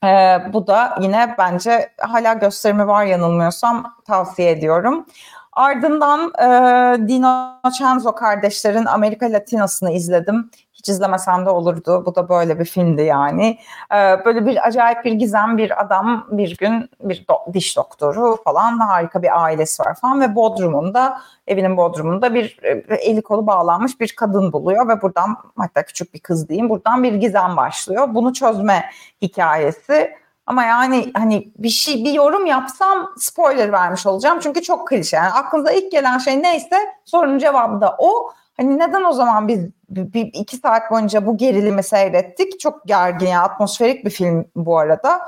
Ee, 0.05 0.53
bu 0.53 0.67
da 0.67 0.97
yine 1.01 1.35
bence 1.37 1.89
hala 1.99 2.33
gösterimi 2.33 2.87
var 2.87 3.05
yanılmıyorsam 3.05 3.95
tavsiye 4.05 4.51
ediyorum. 4.51 5.05
Ardından 5.51 6.33
e, 6.39 7.07
Dino 7.07 7.53
Chanzo 7.77 8.15
kardeşlerin 8.15 8.85
Amerika 8.85 9.25
Latinasını 9.25 9.91
izledim. 9.91 10.51
Hiç 10.85 10.89
izlemesem 10.89 11.45
de 11.45 11.49
olurdu. 11.49 12.03
Bu 12.05 12.15
da 12.15 12.29
böyle 12.29 12.59
bir 12.59 12.65
filmdi 12.65 13.01
yani. 13.01 13.57
Ee, 13.93 14.25
böyle 14.25 14.45
bir 14.45 14.67
acayip 14.67 15.05
bir 15.05 15.11
gizem 15.11 15.57
bir 15.57 15.81
adam 15.81 16.27
bir 16.31 16.57
gün 16.57 16.89
bir 17.01 17.25
do- 17.25 17.53
diş 17.53 17.77
doktoru 17.77 18.37
falan 18.43 18.79
harika 18.79 19.23
bir 19.23 19.43
ailesi 19.43 19.83
var 19.83 19.95
falan 20.01 20.21
ve 20.21 20.35
Bodrum'unda 20.35 21.21
evinin 21.47 21.77
Bodrum'unda 21.77 22.33
bir 22.33 22.59
e, 22.63 22.95
eli 22.95 23.21
kolu 23.21 23.47
bağlanmış 23.47 23.99
bir 23.99 24.15
kadın 24.15 24.53
buluyor 24.53 24.87
ve 24.87 25.01
buradan 25.01 25.37
hatta 25.57 25.83
küçük 25.83 26.13
bir 26.13 26.19
kız 26.19 26.49
diyeyim 26.49 26.69
buradan 26.69 27.03
bir 27.03 27.13
gizem 27.13 27.57
başlıyor. 27.57 28.07
Bunu 28.11 28.33
çözme 28.33 28.85
hikayesi. 29.21 30.15
Ama 30.45 30.63
yani 30.63 31.11
hani 31.13 31.51
bir 31.57 31.69
şey 31.69 32.05
bir 32.05 32.13
yorum 32.13 32.45
yapsam 32.45 33.09
spoiler 33.17 33.71
vermiş 33.71 34.05
olacağım. 34.05 34.39
Çünkü 34.39 34.61
çok 34.61 34.87
klişe. 34.87 35.17
Yani 35.17 35.31
aklınıza 35.31 35.71
ilk 35.71 35.91
gelen 35.91 36.17
şey 36.17 36.43
neyse 36.43 36.75
sorunun 37.05 37.37
cevabı 37.37 37.81
da 37.81 37.95
o. 37.99 38.31
Hani 38.57 38.79
neden 38.79 39.03
o 39.03 39.11
zaman 39.11 39.47
biz 39.47 39.65
bir, 39.89 40.25
iki 40.33 40.57
saat 40.57 40.91
boyunca 40.91 41.25
bu 41.25 41.37
gerilimi 41.37 41.83
seyrettik? 41.83 42.59
Çok 42.59 42.85
gergin 42.85 43.27
ya 43.27 43.41
atmosferik 43.41 44.05
bir 44.05 44.09
film 44.09 44.45
bu 44.55 44.79
arada. 44.79 45.21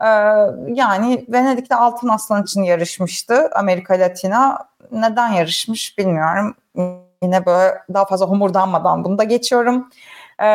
Ee, 0.00 0.06
yani 0.74 1.26
Venedik'te 1.28 1.74
Altın 1.74 2.08
Aslan 2.08 2.42
için 2.42 2.62
yarışmıştı 2.62 3.50
Amerika 3.54 3.94
Latina. 3.94 4.58
Neden 4.92 5.28
yarışmış 5.28 5.98
bilmiyorum. 5.98 6.54
Yine 7.22 7.46
böyle 7.46 7.78
daha 7.94 8.04
fazla 8.04 8.26
homurdanmadan 8.26 9.04
bunu 9.04 9.18
da 9.18 9.24
geçiyorum. 9.24 9.90
E, 10.42 10.46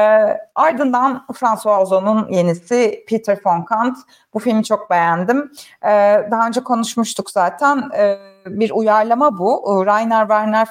ardından 0.56 1.26
François 1.34 1.82
Ozon'un 1.82 2.28
yenisi 2.30 3.06
Peter 3.10 3.38
von 3.46 3.62
Kant. 3.62 3.98
Bu 4.34 4.40
filmi 4.40 4.64
çok 4.64 4.90
beğendim. 4.90 5.52
E, 5.84 5.90
daha 6.32 6.48
önce 6.48 6.64
konuşmuştuk 6.64 7.30
zaten. 7.30 7.90
E, 7.98 8.18
bir 8.46 8.72
uyarlama 8.72 9.38
bu. 9.38 9.84
Rainer 9.86 10.22
Werner 10.22 10.68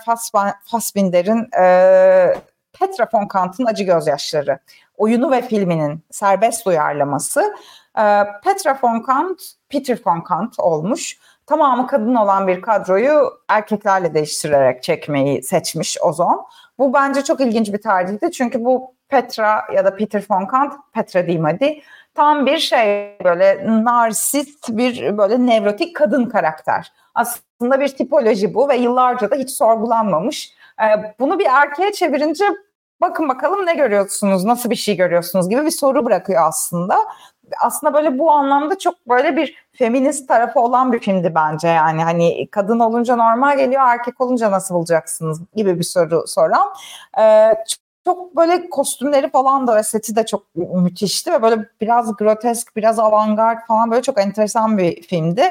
Fassbinder'in 0.65 1.49
e, 1.59 2.35
Petra 2.81 3.09
von 3.13 3.27
Kant'ın 3.27 3.67
Acı 3.67 3.85
Gözyaşları 3.85 4.59
oyunu 4.97 5.31
ve 5.31 5.43
filminin 5.43 6.05
serbest 6.11 6.67
uyarlaması. 6.67 7.41
E, 7.99 8.25
Petra 8.45 8.79
von 8.83 9.01
Kant, 9.01 9.43
Peter 9.69 9.99
von 10.07 10.21
Kant 10.21 10.61
olmuş. 10.61 11.19
Tamamı 11.47 11.87
kadın 11.87 12.15
olan 12.15 12.49
bir 12.49 12.63
kadroyu 12.63 13.31
erkeklerle 13.49 14.15
değiştirerek 14.15 14.83
çekmeyi 14.83 15.43
seçmiş 15.43 15.99
Ozon. 16.03 16.47
Bu 16.79 16.93
bence 16.93 17.25
çok 17.25 17.41
ilginç 17.41 17.73
bir 17.73 17.83
tercihti 17.83 18.31
çünkü 18.31 18.65
bu 18.65 18.95
Petra 19.09 19.65
ya 19.75 19.85
da 19.85 19.97
Peter 19.97 20.25
von 20.31 20.47
Kant, 20.47 20.75
Petra 20.93 21.27
diyeyim 21.27 21.45
hadi, 21.45 21.81
tam 22.15 22.47
bir 22.47 22.59
şey 22.59 23.17
böyle 23.25 23.67
narsist 23.85 24.69
bir 24.69 25.19
böyle 25.19 25.47
nevrotik 25.47 25.97
kadın 25.97 26.25
karakter. 26.29 26.93
Aslında 27.15 27.81
bir 27.81 27.89
tipoloji 27.89 28.55
bu 28.55 28.69
ve 28.69 28.77
yıllarca 28.77 29.31
da 29.31 29.37
hiç 29.37 29.51
sorgulanmamış. 29.51 30.53
Ee, 30.83 31.15
bunu 31.21 31.39
bir 31.39 31.47
erkeğe 31.47 31.93
çevirince 31.93 32.45
bakın 33.01 33.29
bakalım 33.29 33.67
ne 33.67 33.75
görüyorsunuz, 33.75 34.45
nasıl 34.45 34.71
bir 34.71 34.77
şey 34.77 34.97
görüyorsunuz 34.97 35.49
gibi 35.49 35.65
bir 35.65 35.71
soru 35.71 36.05
bırakıyor 36.05 36.43
aslında. 36.47 36.99
Aslında 37.65 37.95
böyle 37.95 38.19
bu 38.19 38.31
anlamda 38.33 38.79
çok 38.79 39.09
böyle 39.09 39.37
bir 39.37 39.55
feminist 39.73 40.29
tarafı 40.29 40.61
olan 40.61 40.93
bir 40.93 40.99
filmdi 40.99 41.33
bence 41.35 41.69
yani 41.69 42.05
hani 42.05 42.49
kadın 42.51 42.81
olunca 42.81 43.17
normal 43.17 43.59
geliyor 43.59 43.83
erkek 43.87 44.21
olunca 44.21 44.51
nasıl 44.51 44.75
bulacaksınız 44.75 45.41
gibi 45.55 45.79
bir 45.79 45.85
soru 45.85 46.25
soran. 46.27 46.69
Ee, 47.19 47.55
çok 48.07 48.37
böyle 48.37 48.71
kostümleri 48.71 49.31
falan 49.31 49.67
da 49.67 49.77
ve 49.77 49.83
seti 49.83 50.17
de 50.17 50.27
çok 50.27 50.43
müthişti 50.55 51.33
ve 51.33 51.43
böyle 51.43 51.69
biraz 51.81 52.17
grotesk, 52.17 52.77
biraz 52.77 52.99
avantgard 52.99 53.67
falan 53.69 53.91
böyle 53.91 54.03
çok 54.03 54.21
enteresan 54.21 54.79
bir 54.79 55.03
filmdi. 55.03 55.43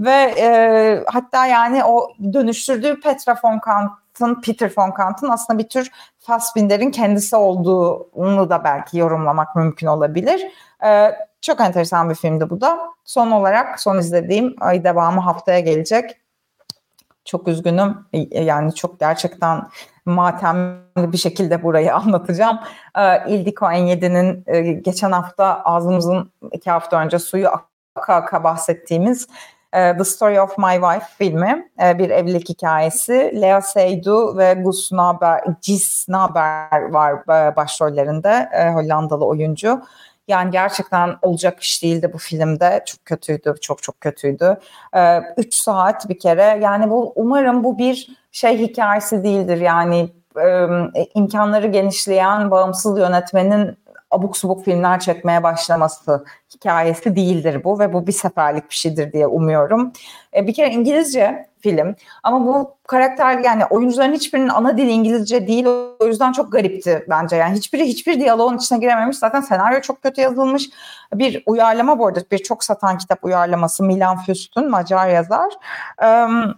Ve 0.00 0.34
e, 0.38 1.04
hatta 1.06 1.46
yani 1.46 1.84
o 1.84 2.08
dönüştürdüğü 2.32 3.00
Petra 3.00 3.36
von 3.44 3.58
Kant'ın, 3.58 4.40
Peter 4.40 4.72
von 4.78 4.90
Kant'ın 4.90 5.28
aslında 5.28 5.58
bir 5.58 5.68
tür 5.68 5.90
Fassbinder'in 6.18 6.90
kendisi 6.90 7.36
olduğunu 7.36 8.50
da 8.50 8.64
belki 8.64 8.98
yorumlamak 8.98 9.56
mümkün 9.56 9.86
olabilir. 9.86 10.42
E, 10.84 11.12
çok 11.40 11.60
enteresan 11.60 12.10
bir 12.10 12.14
filmdi 12.14 12.50
bu 12.50 12.60
da. 12.60 12.78
Son 13.04 13.30
olarak 13.30 13.80
son 13.80 13.98
izlediğim 13.98 14.56
ay 14.60 14.84
devamı 14.84 15.20
haftaya 15.20 15.60
gelecek. 15.60 16.16
Çok 17.24 17.48
üzgünüm. 17.48 18.06
Yani 18.30 18.74
çok 18.74 19.00
gerçekten 19.00 19.68
matemli 20.04 21.12
bir 21.12 21.18
şekilde 21.18 21.62
burayı 21.62 21.94
anlatacağım. 21.96 22.58
Ee, 22.98 23.32
Ildiko 23.32 23.66
N7'nin 23.66 24.44
e, 24.46 24.60
geçen 24.72 25.12
hafta 25.12 25.62
ağzımızın 25.64 26.32
iki 26.52 26.70
hafta 26.70 27.00
önce 27.00 27.18
suyu 27.18 27.48
aka 27.48 28.14
aka 28.14 28.44
bahsettiğimiz 28.44 29.28
e, 29.72 29.96
The 29.96 30.04
Story 30.04 30.40
of 30.40 30.58
My 30.58 30.74
Wife 30.74 31.06
filmi 31.18 31.70
e, 31.82 31.98
bir 31.98 32.10
evlilik 32.10 32.48
hikayesi. 32.48 33.40
Lea 33.40 33.60
Seydoux 33.60 34.38
ve 34.38 34.54
Gus 34.54 34.92
Naber, 34.92 35.44
Gis 35.62 36.08
Naber 36.08 36.92
var 36.92 37.26
başrollerinde 37.56 38.48
Hollandalı 38.74 39.26
oyuncu. 39.26 39.82
Yani 40.28 40.50
gerçekten 40.50 41.16
olacak 41.22 41.60
iş 41.62 41.82
değildi 41.82 42.10
bu 42.12 42.18
filmde. 42.18 42.82
Çok 42.86 43.04
kötüydü, 43.04 43.54
çok 43.60 43.82
çok 43.82 44.00
kötüydü. 44.00 44.56
Ee, 44.96 45.20
üç 45.36 45.54
saat 45.54 46.08
bir 46.08 46.18
kere. 46.18 46.58
Yani 46.62 46.90
bu 46.90 47.12
umarım 47.16 47.64
bu 47.64 47.78
bir 47.78 48.08
şey 48.32 48.58
hikayesi 48.58 49.24
değildir. 49.24 49.60
Yani 49.60 50.10
e, 50.96 51.04
imkanları 51.14 51.66
genişleyen 51.66 52.50
bağımsız 52.50 52.98
yönetmenin 52.98 53.78
abuk 54.10 54.36
subuk 54.36 54.64
filmler 54.64 55.00
çekmeye 55.00 55.42
başlaması 55.42 56.24
hikayesi 56.54 57.16
değildir 57.16 57.64
bu 57.64 57.78
ve 57.78 57.92
bu 57.92 58.06
bir 58.06 58.12
seferlik 58.12 58.70
bir 58.70 58.74
şeydir 58.74 59.12
diye 59.12 59.26
umuyorum. 59.26 59.92
E, 60.36 60.46
bir 60.46 60.54
kere 60.54 60.70
İngilizce 60.70 61.47
film 61.60 61.94
ama 62.22 62.46
bu 62.46 62.76
karakter 62.86 63.38
yani 63.38 63.64
oyuncuların 63.64 64.12
hiçbirinin 64.12 64.48
ana 64.48 64.78
dili 64.78 64.90
İngilizce 64.90 65.46
değil 65.46 65.66
o 66.00 66.06
yüzden 66.06 66.32
çok 66.32 66.52
garipti 66.52 67.06
bence. 67.10 67.36
Yani 67.36 67.56
hiçbiri 67.56 67.84
hiçbir 67.84 68.20
diyaloğun 68.20 68.56
içine 68.56 68.78
girememiş. 68.78 69.16
Zaten 69.16 69.40
senaryo 69.40 69.80
çok 69.80 70.02
kötü 70.02 70.20
yazılmış. 70.20 70.70
Bir 71.14 71.42
uyarlama 71.46 71.98
bu 71.98 72.06
arada 72.06 72.20
bir 72.30 72.38
çok 72.38 72.64
satan 72.64 72.98
kitap 72.98 73.24
uyarlaması 73.24 73.84
Milan 73.84 74.18
Füst'ün 74.18 74.70
Macar 74.70 75.08
yazar. 75.08 75.52
Um, 76.02 76.54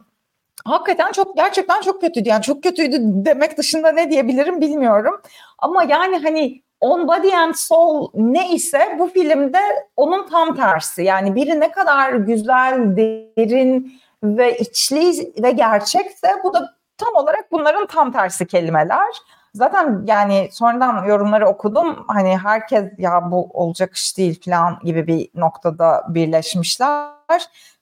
hakikaten 0.65 1.13
çok 1.13 1.37
gerçekten 1.37 1.81
çok 1.81 2.01
kötüydü. 2.01 2.29
Yani 2.29 2.43
çok 2.43 2.63
kötüydü 2.63 2.97
demek 3.01 3.59
dışında 3.59 3.93
ne 3.93 4.11
diyebilirim 4.11 4.61
bilmiyorum. 4.61 5.21
Ama 5.59 5.85
yani 5.85 6.19
hani 6.23 6.63
On 6.81 7.09
Body 7.09 7.37
and 7.37 7.55
Soul 7.55 8.09
ne 8.15 8.51
ise 8.51 8.97
bu 8.99 9.09
filmde 9.09 9.59
onun 9.97 10.29
tam 10.29 10.57
tersi. 10.57 11.03
Yani 11.03 11.35
biri 11.35 11.61
ne 11.61 11.73
kadar 11.73 12.13
güzel, 12.13 12.97
derin 12.97 14.01
ve 14.23 14.59
içli 14.59 15.33
ve 15.43 15.51
gerçekse 15.51 16.29
bu 16.45 16.55
da 16.55 16.75
tam 16.99 17.15
olarak 17.15 17.53
bunların 17.53 17.87
tam 17.87 18.13
tersi 18.13 18.47
kelimeler. 18.47 19.15
Zaten 19.55 20.03
yani 20.07 20.49
sonradan 20.53 21.05
yorumları 21.05 21.49
okudum. 21.49 22.05
Hani 22.09 22.39
herkes 22.39 22.85
ya 22.99 23.31
bu 23.31 23.51
olacak 23.53 23.95
iş 23.97 24.19
değil 24.19 24.41
falan 24.45 24.79
gibi 24.85 25.07
bir 25.07 25.29
noktada 25.35 26.05
birleşmişler. 26.09 27.11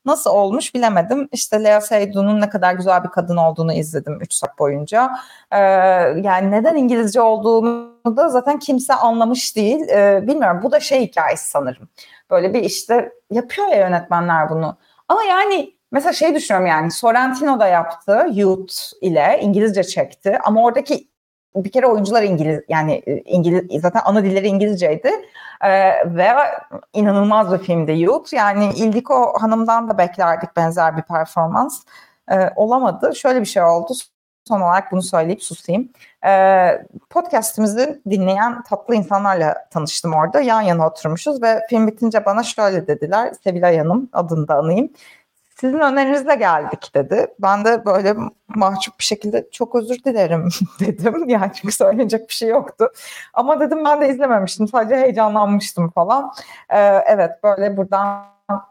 Nasıl 0.04 0.30
olmuş 0.30 0.74
bilemedim. 0.74 1.28
İşte 1.32 1.64
Lea 1.64 1.80
Seydoun'un 1.80 2.40
ne 2.40 2.48
kadar 2.48 2.72
güzel 2.72 3.04
bir 3.04 3.08
kadın 3.08 3.36
olduğunu 3.36 3.72
izledim 3.72 4.20
3 4.20 4.34
saat 4.34 4.58
boyunca. 4.58 5.10
Ee, 5.52 5.58
yani 6.22 6.50
neden 6.50 6.76
İngilizce 6.76 7.20
olduğunu 7.20 8.16
da 8.16 8.28
zaten 8.28 8.58
kimse 8.58 8.94
anlamış 8.94 9.56
değil. 9.56 9.88
Ee, 9.88 10.26
bilmiyorum 10.26 10.60
bu 10.62 10.72
da 10.72 10.80
şey 10.80 11.00
hikayesi 11.00 11.50
sanırım. 11.50 11.88
Böyle 12.30 12.54
bir 12.54 12.62
işte 12.62 13.12
yapıyor 13.30 13.68
ya 13.68 13.78
yönetmenler 13.78 14.50
bunu. 14.50 14.76
Ama 15.08 15.22
yani 15.22 15.77
mesela 15.92 16.12
şey 16.12 16.34
düşünüyorum 16.34 16.66
yani 16.66 16.90
Sorrentino 16.90 17.60
da 17.60 17.66
yaptı 17.66 18.26
Youth 18.32 18.74
ile 19.00 19.38
İngilizce 19.42 19.84
çekti 19.84 20.38
ama 20.44 20.64
oradaki 20.64 21.08
bir 21.56 21.70
kere 21.72 21.86
oyuncular 21.86 22.22
İngiliz 22.22 22.60
yani 22.68 23.02
e, 23.06 23.16
İngiliz 23.16 23.82
zaten 23.82 24.00
ana 24.04 24.24
dilleri 24.24 24.46
İngilizceydi 24.46 25.10
ee, 25.64 26.16
ve 26.16 26.28
inanılmaz 26.92 27.52
bir 27.52 27.58
filmdi 27.58 27.92
Youth. 27.92 28.32
Yani 28.32 28.72
İldiko 28.72 29.32
Hanım'dan 29.40 29.88
da 29.88 29.98
beklerdik 29.98 30.56
benzer 30.56 30.96
bir 30.96 31.02
performans. 31.02 31.82
Ee, 32.30 32.50
olamadı. 32.56 33.14
Şöyle 33.16 33.40
bir 33.40 33.46
şey 33.46 33.62
oldu. 33.62 33.92
Son 34.48 34.60
olarak 34.60 34.92
bunu 34.92 35.02
söyleyip 35.02 35.42
susayım. 35.42 35.88
Ee, 36.26 36.86
podcastimizi 37.10 38.02
dinleyen 38.10 38.62
tatlı 38.62 38.94
insanlarla 38.94 39.68
tanıştım 39.70 40.12
orada. 40.14 40.40
Yan 40.40 40.62
yana 40.62 40.86
oturmuşuz 40.86 41.42
ve 41.42 41.60
film 41.70 41.86
bitince 41.86 42.24
bana 42.24 42.42
şöyle 42.42 42.86
dediler. 42.86 43.32
Sevilay 43.44 43.78
Hanım 43.78 44.08
adını 44.12 44.48
da 44.48 44.54
anayım 44.54 44.90
sizin 45.60 45.78
önerinizle 45.78 46.34
geldik 46.34 46.90
dedi. 46.94 47.26
Ben 47.38 47.64
de 47.64 47.84
böyle 47.86 48.14
mahcup 48.48 48.98
bir 48.98 49.04
şekilde 49.04 49.48
çok 49.52 49.74
özür 49.74 50.04
dilerim 50.04 50.48
dedim. 50.80 51.28
Yani 51.28 51.50
çünkü 51.54 51.74
söyleyecek 51.74 52.28
bir 52.28 52.34
şey 52.34 52.48
yoktu. 52.48 52.88
Ama 53.34 53.60
dedim 53.60 53.84
ben 53.84 54.00
de 54.00 54.08
izlememiştim. 54.08 54.68
Sadece 54.68 54.96
heyecanlanmıştım 54.96 55.90
falan. 55.90 56.32
Ee, 56.70 56.78
evet 57.06 57.30
böyle 57.44 57.76
buradan 57.76 58.24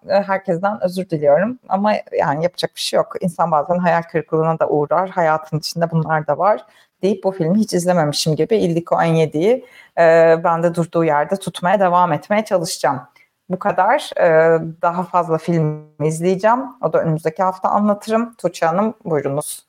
e, 0.10 0.14
herkesten 0.14 0.84
özür 0.84 1.10
diliyorum. 1.10 1.60
Ama 1.70 1.94
yani 2.20 2.44
yapacak 2.44 2.72
bir 2.76 2.82
şey 2.82 2.98
yok. 2.98 3.14
İnsan 3.22 3.52
bazen 3.52 3.78
hayal 3.78 4.02
kırıklığına 4.02 4.60
da 4.60 4.70
uğrar. 4.70 5.10
Hayatın 5.10 5.60
içinde 5.60 5.92
bunlar 5.92 6.28
da 6.28 6.38
var 6.38 6.66
deyip 7.02 7.24
bu 7.24 7.32
filmi 7.32 7.58
hiç 7.58 7.74
izlememişim 7.74 8.36
gibi 8.36 8.58
Ildiko 8.58 8.96
Anyedi'yi 8.96 9.66
e, 9.98 10.36
ben 10.44 10.64
de 10.64 10.76
durduğu 10.76 11.04
yerde 11.04 11.36
tutmaya 11.36 11.80
devam 11.80 12.14
etmeye 12.14 12.46
çalışacağım. 12.46 13.02
Bu 13.50 13.60
kadar. 13.60 14.12
Ee, 14.20 14.60
daha 14.82 15.04
fazla 15.04 15.38
film 15.38 15.86
izleyeceğim. 16.04 16.60
O 16.82 16.94
da 16.94 17.02
önümüzdeki 17.02 17.44
hafta 17.44 17.70
anlatırım. 17.70 18.34
Tuğçe 18.34 18.66
Hanım 18.66 18.94
buyurunuz. 19.06 19.68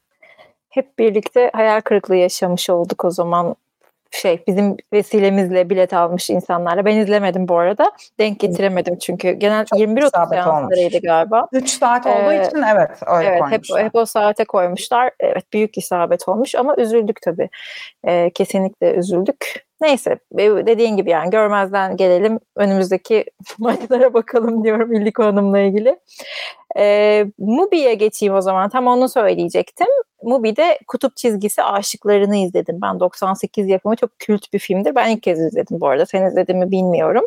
Hep 0.68 0.98
birlikte 0.98 1.50
hayal 1.54 1.80
kırıklığı 1.80 2.16
yaşamış 2.16 2.70
olduk 2.70 3.04
o 3.04 3.10
zaman 3.10 3.56
şey 4.10 4.42
bizim 4.46 4.76
vesilemizle 4.92 5.70
bilet 5.70 5.92
almış 5.92 6.30
insanlarla. 6.30 6.84
Ben 6.84 6.96
izlemedim 6.96 7.48
bu 7.48 7.58
arada. 7.58 7.92
Denk 8.18 8.40
getiremedim 8.40 8.98
çünkü. 8.98 9.32
Genel 9.32 9.64
21-30 9.64 10.28
seanslarıydı 10.28 10.98
galiba. 10.98 11.48
3 11.52 11.70
saat 11.70 12.06
olduğu 12.06 12.32
ee, 12.32 12.46
için 12.46 12.62
evet 12.62 12.90
öyle 13.06 13.28
evet, 13.28 13.42
hep, 13.50 13.62
hep 13.76 13.94
o 13.94 14.06
saate 14.06 14.44
koymuşlar. 14.44 15.10
Evet 15.20 15.52
büyük 15.52 15.78
isabet 15.78 16.28
olmuş 16.28 16.54
ama 16.54 16.76
üzüldük 16.76 17.22
tabii. 17.22 17.48
Ee, 18.06 18.30
kesinlikle 18.34 18.94
üzüldük. 18.94 19.67
Neyse 19.80 20.18
dediğin 20.38 20.96
gibi 20.96 21.10
yani 21.10 21.30
görmezden 21.30 21.96
gelelim 21.96 22.40
önümüzdeki 22.56 23.24
maçlara 23.58 24.14
bakalım 24.14 24.64
diyorum 24.64 24.92
İlliko 24.92 25.24
Hanım'la 25.24 25.58
ilgili. 25.58 25.98
E, 26.78 27.26
Mubi'ye 27.38 27.94
geçeyim 27.94 28.34
o 28.34 28.40
zaman 28.40 28.68
tam 28.68 28.86
onu 28.86 29.08
söyleyecektim. 29.08 29.86
Mubi'de 30.22 30.78
Kutup 30.86 31.16
Çizgisi 31.16 31.62
Aşıklarını 31.62 32.36
izledim. 32.36 32.78
Ben 32.82 33.00
98 33.00 33.68
yapımı 33.68 33.96
çok 33.96 34.18
kült 34.18 34.52
bir 34.52 34.58
filmdir. 34.58 34.94
Ben 34.94 35.08
ilk 35.08 35.22
kez 35.22 35.40
izledim 35.40 35.80
bu 35.80 35.88
arada. 35.88 36.06
Sen 36.06 36.24
izledin 36.24 36.58
mi 36.58 36.70
bilmiyorum. 36.70 37.24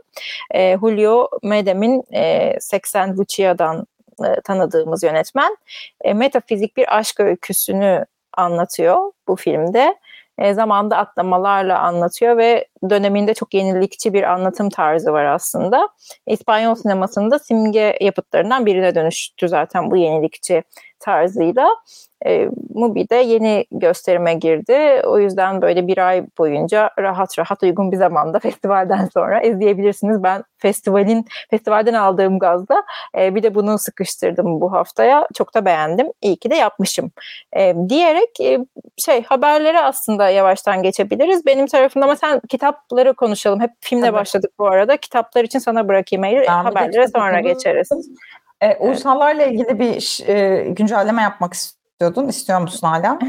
E, 0.52 0.78
Julio 0.78 1.30
Medem'in 1.44 2.04
e, 2.14 2.54
80 2.60 3.18
Lucia'dan 3.18 3.88
e, 4.26 4.42
tanıdığımız 4.42 5.04
yönetmen 5.04 5.58
e, 6.02 6.14
metafizik 6.14 6.78
bir 6.78 6.98
aşk 6.98 7.20
öyküsünü 7.20 8.06
anlatıyor 8.38 9.12
bu 9.28 9.36
filmde 9.36 9.96
e, 10.38 10.54
zamanda 10.54 10.98
atlamalarla 10.98 11.80
anlatıyor 11.80 12.38
ve 12.38 12.68
döneminde 12.90 13.34
çok 13.34 13.54
yenilikçi 13.54 14.14
bir 14.14 14.24
anlatım 14.24 14.70
tarzı 14.70 15.14
var 15.14 15.26
aslında. 15.26 15.90
İspanyol 16.28 16.76
sinemasında 16.76 17.40
simge 17.40 17.98
yapıtlarından 18.02 18.66
birine 18.66 18.96
dönüştü 18.96 19.50
zaten 19.50 19.92
bu 19.92 19.98
yenilikçi 19.98 20.64
tarzıyla 21.02 21.68
e, 22.26 22.50
Mubi'de 22.74 23.16
yeni 23.16 23.66
gösterime 23.72 24.34
girdi. 24.34 25.02
O 25.06 25.20
yüzden 25.20 25.62
böyle 25.62 25.88
bir 25.88 25.98
ay 26.08 26.26
boyunca 26.38 26.90
rahat 27.00 27.40
rahat 27.40 27.64
uygun 27.64 27.92
bir 27.92 27.98
zamanda 27.98 28.40
festivalden 28.40 29.10
sonra 29.14 29.42
izleyebilirsiniz. 29.42 30.24
Ben 30.24 30.44
festivalin 30.58 31.26
festivalden 31.50 31.94
aldığım 31.94 32.40
gazda 32.40 32.84
e, 33.18 33.36
bir 33.36 33.44
de 33.44 33.56
bunu 33.56 33.78
sıkıştırdım 33.78 34.62
bu 34.62 34.72
haftaya. 34.72 35.28
Çok 35.34 35.56
da 35.56 35.66
beğendim. 35.66 36.08
İyi 36.22 36.38
ki 36.38 36.50
de 36.50 36.56
yapmışım. 36.56 37.12
E, 37.54 37.76
diyerek 37.90 38.40
e, 38.42 38.60
şey 38.98 39.24
haberlere 39.24 39.82
aslında 39.82 40.30
yavaştan 40.30 40.84
geçebiliriz. 40.84 41.46
Benim 41.46 41.68
tarafımda 41.68 42.06
ama 42.06 42.16
sen 42.16 42.42
kitapları 42.50 43.14
konuşalım. 43.14 43.60
Hep 43.60 43.72
filmle 43.80 44.06
evet. 44.06 44.16
başladık 44.16 44.52
bu 44.60 44.68
arada. 44.68 44.98
Kitaplar 44.98 45.44
için 45.44 45.60
sana 45.60 45.88
bırakayım. 45.88 46.46
Haberlere 46.48 47.08
sonra 47.08 47.40
geçeriz. 47.40 47.90
E, 48.62 48.78
uysallarla 48.78 49.44
ilgili 49.44 49.80
bir 49.80 50.24
e, 50.28 50.64
güncelleme 50.70 51.22
yapmak 51.22 51.54
istiyordun. 51.54 52.28
İstiyor 52.28 52.62
musun 52.62 52.88
hala? 52.88 53.20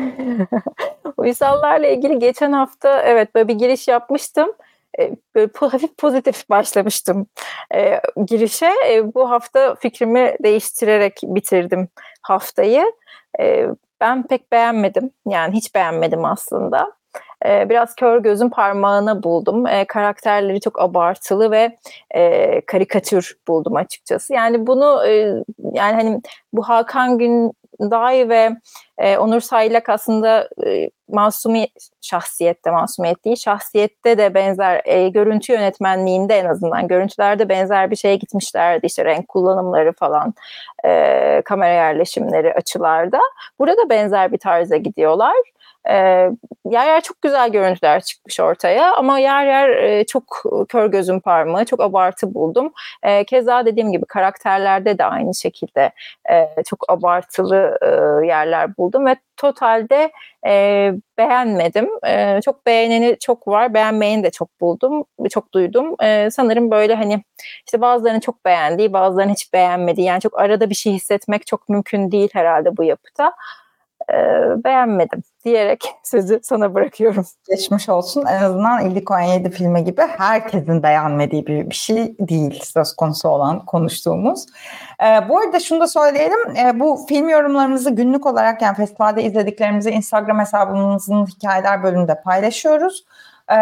Uysallarla 1.17 1.87
ilgili 1.87 2.19
geçen 2.19 2.53
hafta 2.53 3.03
evet 3.03 3.35
böyle 3.35 3.49
bir 3.49 3.55
giriş 3.55 3.89
yapmıştım. 3.89 4.53
E, 4.99 5.13
böyle 5.35 5.51
hafif 5.55 5.97
pozitif 5.97 6.51
başlamıştım 6.51 7.27
e, 7.75 8.01
girişe. 8.27 8.71
E, 8.89 9.15
bu 9.15 9.31
hafta 9.31 9.75
fikrimi 9.75 10.37
değiştirerek 10.43 11.21
bitirdim 11.23 11.89
haftayı. 12.23 12.93
E, 13.41 13.67
ben 14.01 14.27
pek 14.27 14.53
beğenmedim. 14.53 15.11
Yani 15.29 15.55
hiç 15.55 15.75
beğenmedim 15.75 16.25
aslında. 16.25 16.93
E, 17.45 17.69
biraz 17.69 17.95
kör 17.95 18.19
gözün 18.19 18.49
parmağına 18.49 19.23
buldum. 19.23 19.67
E, 19.67 19.85
karakterleri 19.85 20.61
çok 20.61 20.81
abartılı 20.81 21.51
ve 21.51 21.77
e, 22.15 22.61
karikatür 22.67 23.37
buldum 23.49 23.77
açıkçası. 23.77 24.35
Yani 24.35 24.67
bunu 24.67 25.07
e, 25.07 25.13
yani 25.73 25.95
hani 25.95 26.21
bu 26.53 26.63
Hakan 26.63 27.19
Gün 27.19 27.53
Day 27.81 28.29
ve 28.29 28.51
e, 28.99 29.17
Onur 29.19 29.41
Saylak 29.41 29.89
aslında 29.89 30.49
e, 30.67 30.91
masumi 31.09 31.67
şahsiyette 32.01 32.71
masumiyet 32.71 33.25
değil 33.25 33.37
şahsiyette 33.37 34.19
de 34.19 34.35
benzer 34.35 34.83
e, 34.85 35.09
görüntü 35.09 35.53
yönetmenliğinde 35.53 36.39
en 36.39 36.45
azından 36.45 36.89
görüntülerde 36.89 37.49
benzer 37.49 37.91
bir 37.91 37.97
şeye 37.97 38.17
gitmişlerdi 38.17 38.87
işte 38.87 39.05
renk 39.05 39.29
kullanımları 39.29 39.93
falan 39.93 40.35
e, 40.85 41.43
kamera 41.45 41.73
yerleşimleri 41.73 42.55
açılarda 42.55 43.21
burada 43.59 43.91
benzer 43.91 44.33
bir 44.33 44.39
tarza 44.39 44.77
gidiyorlar 44.77 45.37
e, 45.89 45.95
yer 46.65 46.87
yer 46.87 47.01
çok 47.01 47.23
güzel 47.23 47.53
görüntüler 47.53 48.01
çıkmış 48.01 48.41
ortaya 48.41 48.95
ama 48.95 49.19
yer 49.19 49.47
yer 49.47 49.69
e, 49.69 50.07
çok 50.07 50.43
kör 50.69 50.87
gözüm 50.87 51.21
parmağı, 51.21 51.65
çok 51.65 51.81
abartı 51.81 52.35
buldum. 52.35 52.73
E, 53.03 53.25
keza 53.25 53.67
dediğim 53.67 53.93
gibi 53.93 54.05
karakterlerde 54.07 54.99
de 54.99 55.05
aynı 55.05 55.35
şekilde 55.35 55.91
e, 56.31 56.63
çok 56.67 56.85
abartılı 56.89 57.79
e, 57.83 57.87
yerler 58.27 58.77
buldum 58.77 59.07
ve 59.07 59.17
totalde 59.37 60.13
e, 60.47 60.93
beğenmedim. 61.19 61.89
E, 62.07 62.41
çok 62.45 62.67
beğeneni 62.67 63.17
çok 63.21 63.49
var, 63.49 63.75
beğenmeyeni 63.75 64.25
de 64.25 64.31
çok 64.31 64.61
buldum, 64.61 65.05
çok 65.31 65.55
duydum. 65.55 65.95
E, 66.03 66.29
sanırım 66.31 66.71
böyle 66.71 66.95
hani 66.95 67.25
işte 67.67 67.81
bazılarının 67.81 68.21
çok 68.21 68.45
beğendiği, 68.45 68.93
bazılarının 68.93 69.33
hiç 69.33 69.53
beğenmediği 69.53 70.07
yani 70.07 70.21
çok 70.21 70.41
arada 70.41 70.71
bir 70.71 70.75
şey 70.75 70.93
hissetmek 70.93 71.47
çok 71.47 71.69
mümkün 71.69 72.13
değil 72.13 72.31
herhalde 72.33 72.77
bu 72.77 72.85
yapıda. 72.85 73.33
E, 74.13 74.15
beğenmedim 74.65 75.23
diyerek 75.45 75.85
sözü 76.03 76.41
sana 76.43 76.75
bırakıyorum. 76.75 77.27
Geçmiş 77.49 77.89
olsun. 77.89 78.25
En 78.27 78.43
azından 78.43 78.87
İldik 78.87 79.11
17 79.11 79.51
filmi 79.51 79.85
gibi 79.85 80.03
herkesin 80.19 80.83
beğenmediği 80.83 81.47
bir, 81.47 81.71
bir 81.71 81.75
şey 81.75 82.19
değil 82.19 82.61
söz 82.65 82.97
konusu 82.97 83.29
olan 83.29 83.65
konuştuğumuz. 83.65 84.47
Ee, 85.03 85.29
bu 85.29 85.39
arada 85.39 85.61
şunu 85.61 85.81
da 85.81 85.87
söyleyelim. 85.87 86.57
Ee, 86.57 86.81
bu 86.81 87.07
film 87.09 87.29
yorumlarımızı 87.29 87.91
günlük 87.91 88.27
olarak 88.27 88.63
yani 88.63 88.77
festivalde 88.77 89.23
izlediklerimizi 89.23 89.91
Instagram 89.91 90.39
hesabımızın 90.39 91.27
hikayeler 91.27 91.83
bölümünde 91.83 92.23
paylaşıyoruz. 92.23 93.05
Ee, 93.49 93.55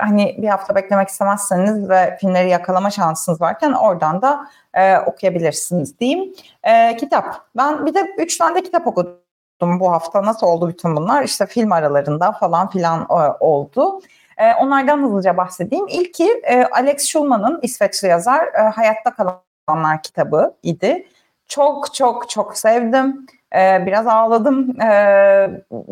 hani 0.00 0.36
bir 0.38 0.48
hafta 0.48 0.74
beklemek 0.74 1.08
istemezseniz 1.08 1.88
ve 1.88 2.16
filmleri 2.20 2.50
yakalama 2.50 2.90
şansınız 2.90 3.40
varken 3.40 3.72
oradan 3.72 4.22
da 4.22 4.46
e, 4.74 4.98
okuyabilirsiniz 4.98 5.98
diyeyim. 5.98 6.32
Ee, 6.64 6.96
kitap. 6.96 7.46
Ben 7.56 7.86
bir 7.86 7.94
de 7.94 8.14
üç 8.18 8.38
tane 8.38 8.54
de 8.54 8.62
kitap 8.62 8.86
okudum 8.86 9.23
bu 9.60 9.92
hafta. 9.92 10.22
Nasıl 10.22 10.46
oldu 10.46 10.68
bütün 10.68 10.96
bunlar? 10.96 11.22
İşte 11.22 11.46
film 11.46 11.72
aralarında 11.72 12.32
falan 12.32 12.70
filan 12.70 13.00
e, 13.00 13.14
oldu. 13.40 14.00
E, 14.38 14.54
onlardan 14.54 15.02
hızlıca 15.02 15.36
bahsedeyim. 15.36 15.86
İlki 15.88 16.42
e, 16.44 16.64
Alex 16.64 17.06
Schulman'ın 17.06 17.58
İsveçli 17.62 18.08
yazar 18.08 18.52
Hayatta 18.74 19.14
Kalanlar 19.14 20.02
kitabı 20.02 20.54
idi. 20.62 21.06
Çok 21.48 21.94
çok 21.94 22.30
çok 22.30 22.56
sevdim. 22.56 23.26
Biraz 23.86 24.06
ağladım. 24.06 24.76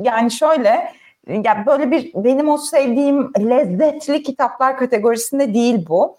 Yani 0.02 0.30
şöyle 0.30 0.92
yani 1.26 1.66
böyle 1.66 1.90
bir 1.90 2.10
benim 2.14 2.48
o 2.48 2.58
sevdiğim 2.58 3.32
lezzetli 3.38 4.22
kitaplar 4.22 4.76
kategorisinde 4.76 5.54
değil 5.54 5.86
bu. 5.88 6.16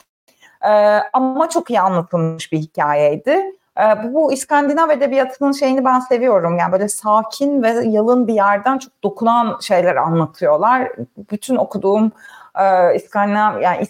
Ama 1.14 1.50
çok 1.50 1.70
iyi 1.70 1.80
anlatılmış 1.80 2.52
bir 2.52 2.58
hikayeydi. 2.58 3.54
E, 3.80 4.14
bu 4.14 4.34
İskandinav 4.34 4.90
edebiyatının 4.90 5.52
şeyini 5.52 5.86
ben 5.86 6.00
seviyorum. 6.00 6.58
Yani 6.58 6.72
böyle 6.72 6.90
sakin 6.90 7.64
ve 7.64 7.70
yalın 7.70 8.28
bir 8.28 8.34
yerden 8.34 8.78
çok 8.78 9.04
dokunan 9.04 9.60
şeyler 9.62 9.96
anlatıyorlar. 9.96 10.92
Bütün 11.18 11.56
okuduğum 11.56 12.12
e, 12.60 12.96
İskandinav 12.96 13.62
yani 13.62 13.88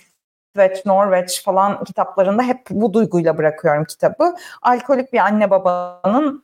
İsveç, 0.56 0.86
Norveç 0.86 1.44
falan 1.44 1.84
kitaplarında 1.84 2.44
hep 2.44 2.60
bu 2.70 2.94
duyguyla 2.94 3.38
bırakıyorum 3.38 3.86
kitabı. 3.86 4.36
Alkolik 4.62 5.14
bir 5.14 5.20
anne 5.20 5.50
babanın 5.50 6.44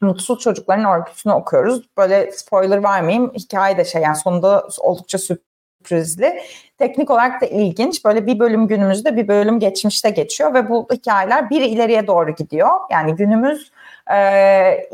mutsuz 0.00 0.38
çocukların 0.38 0.98
öyküsünü 0.98 1.32
okuyoruz. 1.32 1.88
Böyle 1.96 2.32
spoiler 2.32 2.82
vermeyeyim. 2.82 3.32
Hikaye 3.34 3.76
de 3.76 3.84
şey 3.84 4.02
yani 4.02 4.16
sonunda 4.16 4.68
oldukça 4.80 5.18
sürprizli. 5.86 6.40
Teknik 6.78 7.10
olarak 7.10 7.40
da 7.40 7.46
ilginç. 7.46 8.04
Böyle 8.04 8.26
bir 8.26 8.38
bölüm 8.38 8.68
günümüzde 8.68 9.16
bir 9.16 9.28
bölüm 9.28 9.60
geçmişte 9.60 10.10
geçiyor 10.10 10.54
ve 10.54 10.68
bu 10.68 10.86
hikayeler 10.92 11.50
biri 11.50 11.66
ileriye 11.66 12.06
doğru 12.06 12.30
gidiyor. 12.30 12.70
Yani 12.90 13.16
günümüz 13.16 13.72
e, 14.10 14.18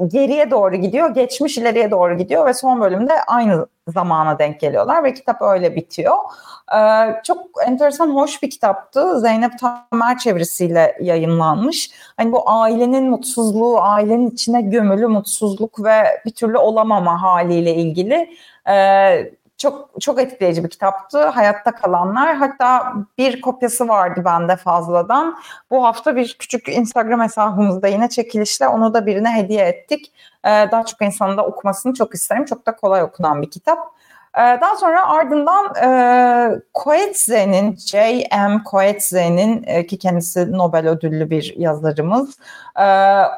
geriye 0.07 0.50
doğru 0.50 0.76
gidiyor, 0.76 1.14
geçmiş 1.14 1.59
ileriye 1.59 1.90
doğru 1.90 2.16
gidiyor 2.16 2.46
ve 2.46 2.55
son 2.55 2.81
bölümde 2.81 3.12
aynı 3.26 3.66
zamana 3.88 4.38
denk 4.38 4.61
geliyorlar 4.61 5.05
ve 5.05 5.14
kitap 5.14 5.42
öyle 5.42 5.76
bitiyor. 5.76 6.16
Ee, 6.74 7.20
çok 7.24 7.38
enteresan, 7.66 8.11
hoş 8.11 8.42
bir 8.42 8.50
kitaptı. 8.50 9.20
Zeynep 9.20 9.52
Tamer 9.59 10.18
çevirisiyle 10.18 10.96
yayınlanmış. 11.00 11.90
Hani 12.16 12.33
bu 12.33 12.50
ailenin 12.50 13.11
mutsuzluğu, 13.11 13.81
ailenin 13.81 14.31
içine 14.31 14.62
gömülü 14.62 15.07
mutsuzluk 15.07 15.85
ve 15.85 16.20
bir 16.26 16.31
türlü 16.31 16.59
olamama 16.59 17.22
haliyle 17.22 17.74
ilgili 17.74 18.31
e, 18.68 18.74
çok 19.62 20.01
çok 20.01 20.20
etkileyici 20.20 20.64
bir 20.64 20.68
kitaptı. 20.68 21.27
Hayatta 21.27 21.72
kalanlar. 21.72 22.37
Hatta 22.37 22.92
bir 23.18 23.40
kopyası 23.40 23.88
vardı 23.88 24.22
bende 24.25 24.57
fazladan. 24.57 25.38
Bu 25.70 25.85
hafta 25.85 26.16
bir 26.16 26.37
küçük 26.38 26.68
Instagram 26.68 27.20
hesabımızda 27.20 27.88
yine 27.88 28.09
çekilişle 28.09 28.68
onu 28.68 28.94
da 28.94 29.07
birine 29.07 29.35
hediye 29.35 29.64
ettik. 29.64 30.12
Ee, 30.44 30.48
daha 30.48 30.85
çok 30.85 31.03
insanın 31.03 31.37
da 31.37 31.46
okumasını 31.46 31.94
çok 31.94 32.14
isterim. 32.14 32.44
Çok 32.44 32.66
da 32.66 32.77
kolay 32.77 33.03
okunan 33.03 33.42
bir 33.42 33.51
kitap. 33.51 33.79
Ee, 34.38 34.40
daha 34.40 34.77
sonra 34.77 35.09
ardından 35.09 35.75
e, 35.75 35.88
Coetze'nin, 36.85 37.77
J.M. 37.77 38.62
Coetze'nin 38.70 39.64
e, 39.66 39.87
ki 39.87 39.98
kendisi 39.98 40.53
Nobel 40.53 40.88
ödüllü 40.88 41.31
bir 41.31 41.55
yazarımız. 41.57 42.38
E, 42.79 42.87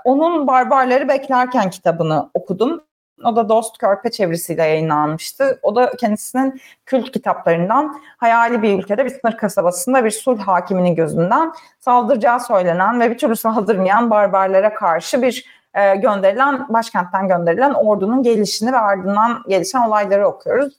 onun 0.05 0.47
Barbarları 0.47 1.09
Beklerken 1.09 1.71
kitabını 1.71 2.31
okudum. 2.35 2.81
O 3.25 3.37
da 3.37 3.49
Dost 3.49 3.79
Körpe 3.79 4.11
çevirisiyle 4.11 4.63
yayınlanmıştı. 4.63 5.59
O 5.63 5.77
da 5.77 5.91
kendisinin 5.97 6.61
kült 6.87 7.11
kitaplarından 7.13 8.01
hayali 8.17 8.63
bir 8.63 8.79
ülkede 8.79 9.05
bir 9.05 9.11
sınır 9.11 9.37
kasabasında 9.37 10.05
bir 10.05 10.11
sulh 10.11 10.41
hakiminin 10.41 10.95
gözünden 10.95 11.53
saldıracağı 11.81 12.41
söylenen 12.41 13.01
ve 13.01 13.11
bir 13.11 13.19
türlü 13.19 13.37
saldırmayan 13.37 14.11
barbarlara 14.11 14.75
karşı 14.75 15.23
bir 15.23 15.45
e, 15.75 15.97
gönderilen, 15.97 16.67
başkentten 16.69 17.29
gönderilen 17.29 17.75
ordunun 17.75 18.23
gelişini 18.23 18.73
ve 18.73 18.79
ardından 18.79 19.43
gelişen 19.49 19.89
olayları 19.89 20.29
okuyoruz. 20.29 20.75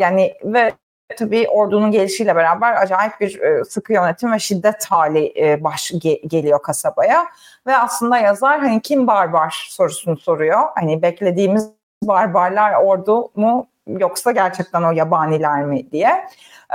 Yani 0.00 0.34
ve 0.44 0.72
tabii 1.16 1.48
ordunun 1.48 1.90
gelişiyle 1.90 2.36
beraber 2.36 2.82
acayip 2.82 3.20
bir 3.20 3.40
e, 3.40 3.64
sıkı 3.64 3.92
yönetim 3.92 4.32
ve 4.32 4.38
şiddet 4.38 4.86
hali 4.86 5.32
e, 5.36 5.64
baş 5.64 5.90
ge- 5.90 6.28
geliyor 6.28 6.62
kasabaya 6.62 7.26
ve 7.66 7.76
aslında 7.76 8.18
yazar 8.18 8.60
hani 8.60 8.82
kim 8.82 9.06
barbar 9.06 9.66
sorusunu 9.70 10.16
soruyor. 10.16 10.60
Hani 10.74 11.02
beklediğimiz 11.02 11.70
barbarlar 12.02 12.74
ordu 12.74 13.30
mu 13.34 13.66
yoksa 13.86 14.32
gerçekten 14.32 14.82
o 14.82 14.92
yabaniler 14.92 15.64
mi 15.64 15.92
diye. 15.92 16.28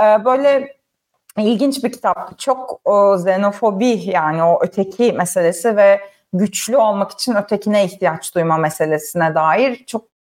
E, 0.04 0.26
böyle 0.26 0.76
ilginç 1.38 1.84
bir 1.84 1.92
kitaptı. 1.92 2.36
Çok 2.38 2.82
o, 2.86 3.16
xenofobi 3.16 4.10
yani 4.10 4.44
o 4.44 4.60
öteki 4.62 5.12
meselesi 5.12 5.78
ve 5.78 6.02
güçlü 6.34 6.78
olmak 6.78 7.12
için 7.12 7.36
ötekine 7.36 7.86
ihtiyaç 7.86 8.36
duyma 8.36 8.58
meselesine 8.58 9.36
dair 9.36 9.86
çok 9.86 10.19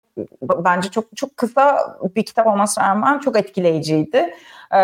bence 0.43 0.89
çok 0.89 1.05
çok 1.15 1.37
kısa 1.37 1.97
bir 2.15 2.25
kitap 2.25 2.47
olmasına 2.47 2.89
rağmen 2.89 3.19
çok 3.19 3.37
etkileyiciydi. 3.37 4.35
Ee, 4.73 4.77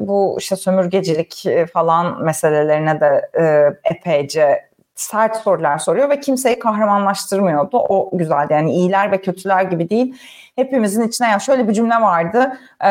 bu 0.00 0.36
işte 0.38 0.56
sömürgecilik 0.56 1.46
falan 1.72 2.24
meselelerine 2.24 3.00
de 3.00 3.30
e, 3.38 3.74
epeyce 3.94 4.68
sert 4.94 5.36
sorular 5.36 5.78
soruyor 5.78 6.10
ve 6.10 6.20
kimseyi 6.20 6.58
kahramanlaştırmıyordu. 6.58 7.78
O 7.78 8.10
güzeldi. 8.12 8.52
Yani 8.52 8.72
iyiler 8.72 9.12
ve 9.12 9.20
kötüler 9.20 9.62
gibi 9.62 9.90
değil. 9.90 10.16
Hepimizin 10.56 11.08
içine 11.08 11.30
ya 11.30 11.38
şöyle 11.38 11.68
bir 11.68 11.72
cümle 11.72 11.94
vardı. 11.94 12.58
E, 12.84 12.90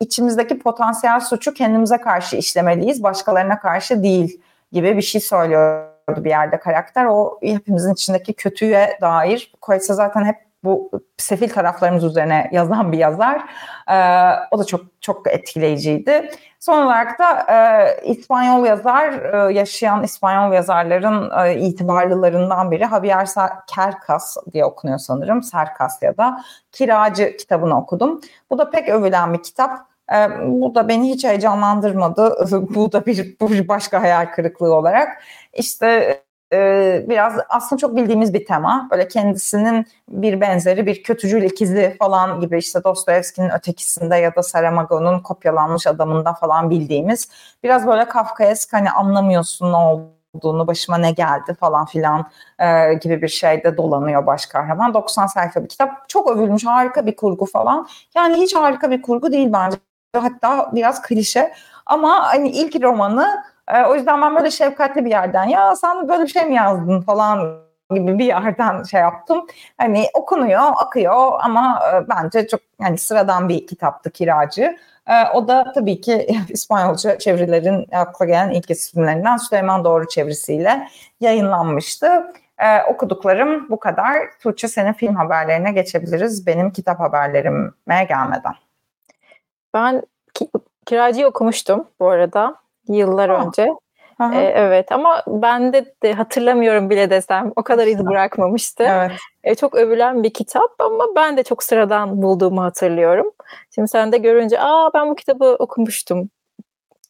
içimizdeki 0.00 0.58
potansiyel 0.58 1.20
suçu 1.20 1.54
kendimize 1.54 1.98
karşı 1.98 2.36
işlemeliyiz, 2.36 3.02
başkalarına 3.02 3.58
karşı 3.58 4.02
değil 4.02 4.40
gibi 4.72 4.96
bir 4.96 5.02
şey 5.02 5.20
söylüyordu 5.20 5.88
bir 6.16 6.30
yerde 6.30 6.60
karakter. 6.60 7.04
O 7.04 7.38
hepimizin 7.42 7.92
içindeki 7.92 8.32
kötüye 8.32 8.98
dair. 9.00 9.52
Koysa 9.60 9.94
zaten 9.94 10.24
hep 10.24 10.36
bu 10.64 10.90
sefil 11.16 11.48
taraflarımız 11.48 12.04
üzerine 12.04 12.50
yazan 12.52 12.92
bir 12.92 12.98
yazar. 12.98 13.42
Ee, 13.90 13.94
o 14.50 14.58
da 14.58 14.64
çok 14.64 14.80
çok 15.00 15.26
etkileyiciydi. 15.26 16.30
Son 16.60 16.86
olarak 16.86 17.18
da 17.18 17.46
e, 17.52 18.10
İspanyol 18.10 18.66
yazar, 18.66 19.12
e, 19.12 19.52
yaşayan 19.52 20.02
İspanyol 20.02 20.52
yazarların 20.52 21.46
e, 21.46 21.60
itibarlılarından 21.60 22.70
biri 22.70 22.88
Javier 22.90 23.28
Cercas 23.74 24.36
diye 24.52 24.64
okunuyor 24.64 24.98
sanırım. 24.98 25.40
Cercas 25.40 26.02
ya 26.02 26.16
da 26.16 26.44
Kiracı 26.72 27.36
kitabını 27.36 27.78
okudum. 27.78 28.20
Bu 28.50 28.58
da 28.58 28.70
pek 28.70 28.88
övülen 28.88 29.34
bir 29.34 29.42
kitap. 29.42 29.78
E, 30.12 30.16
bu 30.46 30.74
da 30.74 30.88
beni 30.88 31.10
hiç 31.10 31.24
heyecanlandırmadı. 31.24 32.46
bu 32.74 32.92
da 32.92 33.06
bir, 33.06 33.36
bir 33.40 33.68
başka 33.68 34.02
hayal 34.02 34.26
kırıklığı 34.26 34.74
olarak. 34.74 35.22
İşte 35.52 36.20
e, 36.52 37.04
biraz 37.08 37.34
aslında 37.48 37.80
çok 37.80 37.96
bildiğimiz 37.96 38.34
bir 38.34 38.46
tema. 38.46 38.88
Böyle 38.90 39.08
kendisinin 39.08 39.86
bir 40.08 40.40
benzeri 40.40 40.86
bir 40.86 41.02
kötücül 41.02 41.42
ikizi 41.42 41.96
falan 41.98 42.40
gibi 42.40 42.58
işte 42.58 42.84
Dostoyevski'nin 42.84 43.50
ötekisinde 43.50 44.16
ya 44.16 44.36
da 44.36 44.42
Saramago'nun 44.42 45.20
kopyalanmış 45.20 45.86
adamında 45.86 46.34
falan 46.34 46.70
bildiğimiz 46.70 47.28
biraz 47.62 47.86
böyle 47.86 48.08
Kafkaesk 48.08 48.72
hani 48.72 48.90
anlamıyorsun 48.90 49.72
ne 49.72 49.76
olduğunu 50.34 50.66
başıma 50.66 50.98
ne 50.98 51.10
geldi 51.10 51.54
falan 51.60 51.86
filan 51.86 52.26
e, 52.58 52.94
gibi 52.94 53.22
bir 53.22 53.28
şeyde 53.28 53.76
dolanıyor 53.76 54.26
baş 54.26 54.46
kahraman. 54.46 54.94
90 54.94 55.26
sayfa 55.26 55.62
bir 55.62 55.68
kitap. 55.68 56.08
Çok 56.08 56.30
övülmüş 56.30 56.66
harika 56.66 57.06
bir 57.06 57.16
kurgu 57.16 57.46
falan. 57.46 57.88
Yani 58.14 58.36
hiç 58.36 58.54
harika 58.54 58.90
bir 58.90 59.02
kurgu 59.02 59.32
değil 59.32 59.48
bence. 59.52 59.76
Hatta 60.16 60.70
biraz 60.74 61.02
klişe. 61.02 61.52
Ama 61.86 62.26
hani 62.26 62.50
ilk 62.50 62.82
romanı 62.82 63.44
e, 63.74 63.84
o 63.84 63.94
yüzden 63.94 64.22
ben 64.22 64.36
böyle 64.36 64.50
şefkatli 64.50 65.04
bir 65.04 65.10
yerden 65.10 65.44
ya 65.44 65.76
sen 65.76 66.08
böyle 66.08 66.22
bir 66.22 66.28
şey 66.28 66.44
mi 66.44 66.54
yazdın 66.54 67.00
falan 67.00 67.58
gibi 67.94 68.18
bir 68.18 68.24
yerden 68.24 68.82
şey 68.82 69.00
yaptım. 69.00 69.46
Hani 69.78 70.06
okunuyor, 70.14 70.62
akıyor 70.76 71.32
ama 71.40 71.82
e, 71.92 72.08
bence 72.08 72.46
çok 72.46 72.60
yani 72.80 72.98
sıradan 72.98 73.48
bir 73.48 73.66
kitaptı 73.66 74.10
Kiracı. 74.10 74.76
E, 75.06 75.24
o 75.34 75.48
da 75.48 75.72
tabii 75.74 76.00
ki 76.00 76.28
İspanyolca 76.48 77.18
çevirilerin 77.18 77.86
akla 77.92 78.24
gelen 78.24 78.50
ilk 78.50 78.70
isimlerinden 78.70 79.36
Süleyman 79.36 79.84
Doğru 79.84 80.08
çevirisiyle 80.08 80.88
yayınlanmıştı. 81.20 82.32
Ee, 82.58 82.82
okuduklarım 82.82 83.70
bu 83.70 83.80
kadar. 83.80 84.38
Tuğçe 84.42 84.68
senin 84.68 84.92
film 84.92 85.14
haberlerine 85.14 85.72
geçebiliriz. 85.72 86.46
Benim 86.46 86.70
kitap 86.70 87.00
haberlerime 87.00 88.04
gelmeden. 88.04 88.54
Ben 89.74 90.02
ki, 90.34 90.50
kiracıyı 90.86 91.26
okumuştum 91.26 91.88
bu 92.00 92.08
arada 92.08 92.56
yıllar 92.88 93.30
ha. 93.30 93.46
önce. 93.46 93.68
Ee, 94.20 94.52
evet 94.56 94.92
ama 94.92 95.22
ben 95.26 95.72
de, 95.72 95.94
de 96.02 96.12
hatırlamıyorum 96.12 96.90
bile 96.90 97.10
desem 97.10 97.52
o 97.56 97.62
kadar 97.62 97.86
iz 97.86 98.06
bırakmamıştı. 98.06 98.82
Evet. 98.82 99.12
E, 99.44 99.54
çok 99.54 99.74
övülen 99.74 100.22
bir 100.22 100.32
kitap 100.32 100.70
ama 100.78 101.06
ben 101.16 101.36
de 101.36 101.42
çok 101.42 101.62
sıradan 101.62 102.22
bulduğumu 102.22 102.62
hatırlıyorum. 102.62 103.30
Şimdi 103.74 103.88
sen 103.88 104.12
de 104.12 104.18
görünce 104.18 104.60
aa 104.60 104.90
ben 104.94 105.10
bu 105.10 105.14
kitabı 105.14 105.56
okumuştum 105.58 106.30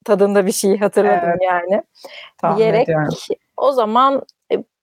tadında 0.04 0.46
bir 0.46 0.52
şey 0.52 0.78
hatırladım 0.78 1.28
evet. 1.28 1.38
yani. 1.42 1.82
Tahmin 2.38 2.58
diyerek 2.58 2.82
ediyorum. 2.82 3.08
o 3.56 3.72
zaman 3.72 4.22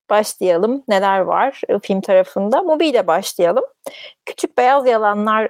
başlayalım. 0.09 0.83
Neler 0.87 1.19
var 1.19 1.61
e, 1.69 1.79
film 1.79 2.01
tarafında? 2.01 2.61
Mubi 2.61 2.87
ile 2.87 3.07
başlayalım. 3.07 3.63
Küçük 4.25 4.57
Beyaz 4.57 4.87
Yalanlar 4.87 5.49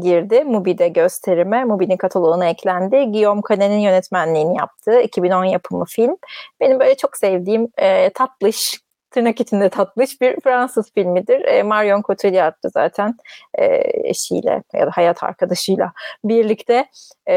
girdi 0.00 0.44
Mubi'de 0.44 0.88
gösterime. 0.88 1.64
Mubi'nin 1.64 1.96
kataloğuna 1.96 2.46
eklendi. 2.46 3.04
Guillaume 3.04 3.42
Canet'in 3.48 3.78
yönetmenliğini 3.78 4.56
yaptığı 4.56 5.00
2010 5.00 5.44
yapımı 5.44 5.84
film. 5.84 6.16
Benim 6.60 6.80
böyle 6.80 6.94
çok 6.94 7.16
sevdiğim 7.16 7.68
e, 7.78 8.10
tatlış, 8.10 8.80
tırnak 9.14 9.40
içinde 9.40 9.68
tatlış 9.68 10.20
bir 10.20 10.40
Fransız 10.40 10.92
filmidir. 10.92 11.44
E, 11.44 11.62
Marion 11.62 12.02
Cotillard 12.02 12.54
zaten 12.64 13.14
e, 13.54 13.82
eşiyle 14.08 14.62
ya 14.74 14.86
da 14.86 14.90
hayat 14.90 15.22
arkadaşıyla 15.22 15.92
birlikte 16.24 16.86
e, 17.26 17.34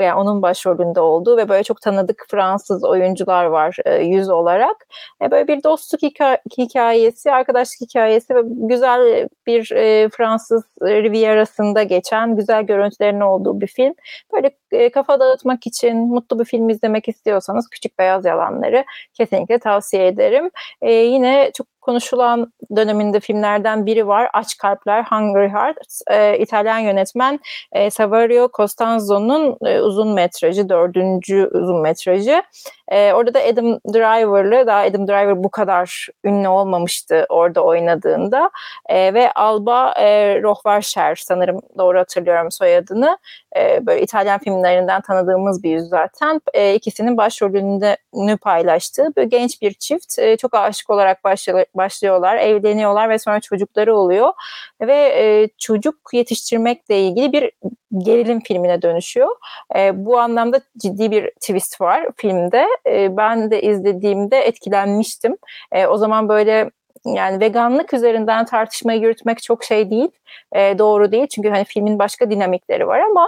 yani 0.00 0.14
onun 0.14 0.42
başrolünde 0.42 1.00
olduğu 1.00 1.36
ve 1.36 1.48
böyle 1.48 1.62
çok 1.62 1.80
tanıdık 1.80 2.26
Fransız 2.30 2.84
oyuncular 2.84 3.44
var 3.44 3.76
e, 3.84 4.02
yüz 4.02 4.28
olarak. 4.30 4.86
E, 5.22 5.30
böyle 5.30 5.48
bir 5.48 5.62
dostluk 5.62 6.02
hikaye, 6.02 6.38
hikayesi, 6.58 7.32
arkadaşlık 7.32 7.80
hikayesi 7.80 8.34
ve 8.34 8.40
güzel 8.44 9.28
bir 9.46 9.72
e, 9.72 10.08
Fransız 10.08 10.62
Riviera'sında 10.82 11.82
geçen 11.82 12.36
güzel 12.36 12.62
görüntülerin 12.62 13.20
olduğu 13.20 13.60
bir 13.60 13.66
film. 13.66 13.94
Böyle 14.32 14.50
e, 14.76 14.90
kafa 14.90 15.20
dağıtmak 15.20 15.66
için 15.66 15.96
mutlu 15.96 16.38
bir 16.38 16.44
film 16.44 16.68
izlemek 16.68 17.08
istiyorsanız 17.08 17.68
Küçük 17.70 17.98
Beyaz 17.98 18.24
Yalanları 18.24 18.84
kesinlikle 19.14 19.58
tavsiye 19.58 20.06
ederim. 20.06 20.50
E, 20.82 20.92
yine 20.92 21.50
çok 21.54 21.66
konuşulan 21.86 22.52
döneminde 22.76 23.20
filmlerden 23.20 23.86
biri 23.86 24.06
var. 24.06 24.30
Aç 24.34 24.58
Kalpler, 24.58 25.04
Hungry 25.04 25.48
Hearts. 25.48 26.02
E, 26.10 26.38
İtalyan 26.38 26.78
yönetmen 26.78 27.40
e, 27.72 27.90
Savario 27.90 28.48
Costanzo'nun 28.56 29.56
e, 29.64 29.80
uzun 29.80 30.14
metrajı, 30.14 30.68
dördüncü 30.68 31.50
uzun 31.52 31.80
metrajı. 31.80 32.42
E, 32.88 33.12
orada 33.12 33.34
da 33.34 33.40
Adam 33.40 33.78
Driver'lı, 33.94 34.66
daha 34.66 34.80
Adam 34.80 35.08
Driver 35.08 35.44
bu 35.44 35.50
kadar 35.50 36.08
ünlü 36.24 36.48
olmamıştı 36.48 37.26
orada 37.28 37.60
oynadığında. 37.60 38.50
E, 38.88 39.14
ve 39.14 39.32
Alba 39.32 39.92
e, 39.96 40.42
Rohvarscher 40.42 41.14
sanırım 41.14 41.60
doğru 41.78 41.98
hatırlıyorum 41.98 42.50
soyadını. 42.50 43.18
E, 43.56 43.86
böyle 43.86 44.02
İtalyan 44.02 44.38
filmlerinden 44.38 45.00
tanıdığımız 45.00 45.62
bir 45.62 45.70
yüz 45.70 45.88
zaten. 45.88 46.40
E, 46.54 46.74
ikisinin 46.74 47.16
başrolünü 47.16 48.36
paylaştığı 48.42 49.16
böyle 49.16 49.28
genç 49.28 49.62
bir 49.62 49.72
çift. 49.72 50.18
E, 50.18 50.36
çok 50.36 50.54
aşık 50.54 50.90
olarak 50.90 51.24
başlıyor, 51.24 51.64
başlıyorlar, 51.76 52.36
evleniyorlar 52.36 53.08
ve 53.08 53.18
sonra 53.18 53.40
çocukları 53.40 53.96
oluyor. 53.96 54.32
Ve 54.80 54.94
e, 54.94 55.48
çocuk 55.58 55.94
yetiştirmekle 56.12 57.00
ilgili 57.00 57.32
bir 57.32 57.52
gerilim 57.98 58.40
filmine 58.40 58.82
dönüşüyor. 58.82 59.36
E, 59.76 60.04
bu 60.04 60.18
anlamda 60.18 60.60
ciddi 60.78 61.10
bir 61.10 61.30
twist 61.40 61.80
var 61.80 62.06
filmde. 62.16 62.66
E, 62.86 63.16
ben 63.16 63.50
de 63.50 63.62
izlediğimde 63.62 64.38
etkilenmiştim. 64.38 65.36
E, 65.72 65.86
o 65.86 65.96
zaman 65.96 66.28
böyle 66.28 66.70
yani 67.06 67.40
veganlık 67.40 67.94
üzerinden 67.94 68.44
tartışmayı 68.44 69.00
yürütmek 69.00 69.42
çok 69.42 69.64
şey 69.64 69.90
değil, 69.90 70.08
e, 70.52 70.78
doğru 70.78 71.12
değil. 71.12 71.26
Çünkü 71.26 71.48
hani 71.48 71.64
filmin 71.64 71.98
başka 71.98 72.30
dinamikleri 72.30 72.86
var 72.86 73.00
ama 73.00 73.26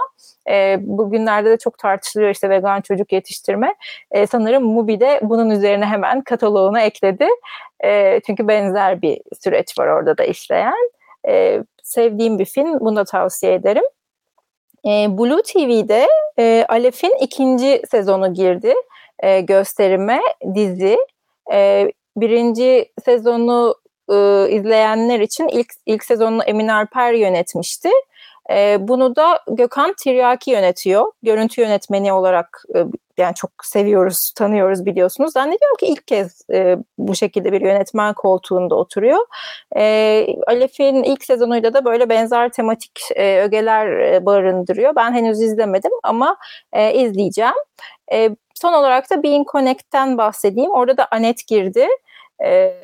e, 0.49 0.77
bugünlerde 0.81 1.49
de 1.49 1.57
çok 1.57 1.77
tartışılıyor 1.77 2.29
işte 2.29 2.49
vegan 2.49 2.81
çocuk 2.81 3.11
yetiştirme. 3.11 3.75
E, 4.11 4.27
sanırım 4.27 4.63
Mubi 4.63 4.99
de 4.99 5.19
bunun 5.23 5.49
üzerine 5.49 5.85
hemen 5.85 6.21
kataloğuna 6.21 6.81
ekledi. 6.81 7.27
E, 7.83 8.19
çünkü 8.25 8.47
benzer 8.47 9.01
bir 9.01 9.21
süreç 9.41 9.79
var 9.79 9.87
orada 9.87 10.17
da 10.17 10.23
işleyen. 10.23 10.89
E, 11.27 11.63
sevdiğim 11.83 12.39
bir 12.39 12.45
film, 12.45 12.79
bunu 12.79 12.95
da 12.95 13.03
tavsiye 13.03 13.53
ederim. 13.53 13.83
E, 14.85 15.17
Blue 15.17 15.41
TV'de 15.41 16.07
e, 16.39 16.65
Alef'in 16.69 17.15
ikinci 17.21 17.81
sezonu 17.91 18.33
girdi 18.33 18.73
e, 19.19 19.41
gösterime, 19.41 20.21
dizi. 20.55 20.97
E, 21.53 21.91
birinci 22.21 22.91
sezonu 23.05 23.75
e, 24.09 24.47
izleyenler 24.49 25.19
için 25.19 25.47
ilk 25.47 25.67
ilk 25.85 26.03
sezonunu 26.03 26.43
Emin 26.43 26.67
Alper 26.67 27.13
yönetmişti. 27.13 27.89
E, 28.51 28.77
bunu 28.79 29.15
da 29.15 29.39
Gökhan 29.47 29.93
Tiryaki 30.03 30.51
yönetiyor. 30.51 31.11
Görüntü 31.23 31.61
yönetmeni 31.61 32.13
olarak 32.13 32.63
e, 32.75 32.85
yani 33.17 33.35
çok 33.35 33.51
seviyoruz, 33.63 34.31
tanıyoruz 34.35 34.85
biliyorsunuz. 34.85 35.33
Zannediyorum 35.33 35.77
ki 35.79 35.85
ilk 35.85 36.07
kez 36.07 36.41
e, 36.53 36.77
bu 36.97 37.15
şekilde 37.15 37.51
bir 37.51 37.61
yönetmen 37.61 38.13
koltuğunda 38.13 38.75
oturuyor. 38.75 39.19
E, 39.75 40.27
Alef'in 40.47 41.03
ilk 41.03 41.25
sezonuyla 41.25 41.73
da 41.73 41.85
böyle 41.85 42.09
benzer 42.09 42.49
tematik 42.49 42.99
e, 43.15 43.41
ögeler 43.41 43.87
e, 43.87 44.25
barındırıyor. 44.25 44.95
Ben 44.95 45.13
henüz 45.13 45.41
izlemedim 45.41 45.91
ama 46.03 46.37
e, 46.73 46.93
izleyeceğim. 46.93 47.53
E, 48.13 48.29
son 48.61 48.73
olarak 48.73 49.09
da 49.09 49.23
Being 49.23 49.47
Connect'ten 49.51 50.17
bahsedeyim. 50.17 50.71
Orada 50.71 50.97
da 50.97 51.07
Anet 51.11 51.47
girdi. 51.47 51.87
E, 52.43 52.81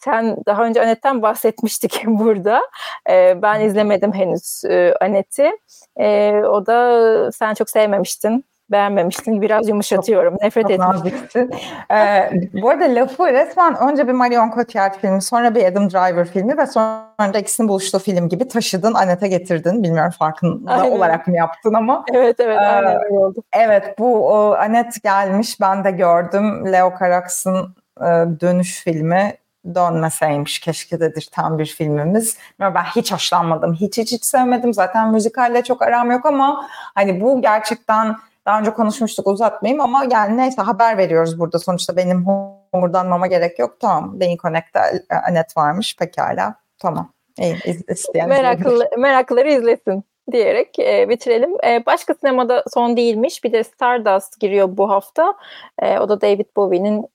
sen 0.00 0.36
daha 0.46 0.64
önce 0.64 0.82
Anet'ten 0.82 1.22
bahsetmiştik 1.22 2.02
burada. 2.06 2.62
E, 3.10 3.42
ben 3.42 3.60
izlemedim 3.60 4.12
henüz 4.12 4.64
e, 4.64 4.94
Anet'i. 5.00 5.52
E, 6.00 6.32
o 6.32 6.66
da 6.66 7.32
sen 7.32 7.54
çok 7.54 7.70
sevmemiştin 7.70 8.44
beğenmemiştin. 8.74 9.42
Biraz 9.42 9.68
yumuşatıyorum. 9.68 10.36
Nefret 10.42 10.70
etmiştin. 10.70 11.50
ee, 11.90 12.30
bu 12.62 12.70
arada 12.70 12.84
lafı 12.84 13.26
resmen 13.26 13.76
önce 13.76 14.08
bir 14.08 14.12
Marion 14.12 14.50
Cotillard 14.54 14.94
filmi, 14.94 15.22
sonra 15.22 15.54
bir 15.54 15.64
Adam 15.64 15.90
Driver 15.90 16.28
filmi 16.28 16.58
ve 16.58 16.66
sonra 16.66 17.34
da 17.34 17.38
ikisinin 17.38 17.68
buluştuğu 17.68 17.98
film 17.98 18.28
gibi 18.28 18.48
taşıdın, 18.48 18.94
Anet'e 18.94 19.28
getirdin. 19.28 19.82
Bilmiyorum 19.82 20.12
farkında 20.18 20.72
aynen. 20.72 20.90
olarak 20.90 21.28
mı 21.28 21.36
yaptın 21.36 21.74
ama. 21.74 22.04
Evet 22.14 22.40
evet 22.40 22.56
ee, 22.56 22.60
aynen 22.60 23.04
öyle 23.04 23.18
oldu. 23.18 23.42
Evet 23.52 23.98
bu 23.98 24.28
o, 24.28 24.52
Anet 24.52 25.02
gelmiş. 25.02 25.60
Ben 25.60 25.84
de 25.84 25.90
gördüm. 25.90 26.72
Leo 26.72 26.92
Carax'ın 27.00 27.74
e, 28.00 28.06
dönüş 28.40 28.84
filmi 28.84 29.34
dönmeseymiş 29.74 30.58
keşke 30.58 31.00
dedir 31.00 31.28
tam 31.32 31.58
bir 31.58 31.66
filmimiz. 31.66 32.38
Ben 32.60 32.74
hiç 32.74 33.12
hoşlanmadım. 33.12 33.74
Hiç 33.74 33.98
hiç 33.98 34.12
hiç 34.12 34.24
sevmedim. 34.24 34.74
Zaten 34.74 35.12
müzikalle 35.12 35.62
çok 35.62 35.82
aram 35.82 36.10
yok 36.10 36.26
ama 36.26 36.68
hani 36.94 37.20
bu 37.20 37.42
gerçekten 37.42 38.16
daha 38.46 38.60
önce 38.60 38.70
konuşmuştuk 38.70 39.26
uzatmayayım 39.26 39.80
ama 39.80 40.04
yani 40.10 40.36
neyse 40.36 40.62
haber 40.62 40.98
veriyoruz 40.98 41.38
burada. 41.38 41.58
Sonuçta 41.58 41.96
benim 41.96 42.26
homurdanmama 42.26 43.26
gerek 43.26 43.58
yok. 43.58 43.80
Tamam. 43.80 44.20
Beyin 44.20 44.36
Connect'te 44.36 44.80
Anet 45.28 45.56
varmış. 45.56 45.96
Pekala. 45.96 46.54
Tamam. 46.78 47.12
İyi, 47.38 47.56
isteyen 47.88 48.28
Meraklı, 48.28 48.88
meraklıları 48.98 49.52
izlesin 49.52 50.04
diyerek 50.32 50.78
e, 50.78 51.08
bitirelim. 51.08 51.50
E, 51.66 51.86
başka 51.86 52.14
sinemada 52.14 52.64
son 52.74 52.96
değilmiş. 52.96 53.44
Bir 53.44 53.52
de 53.52 53.64
Stardust 53.64 54.40
giriyor 54.40 54.76
bu 54.76 54.90
hafta. 54.90 55.34
E, 55.78 55.98
o 55.98 56.08
da 56.08 56.20
David 56.20 56.46
Bowie'nin 56.56 57.06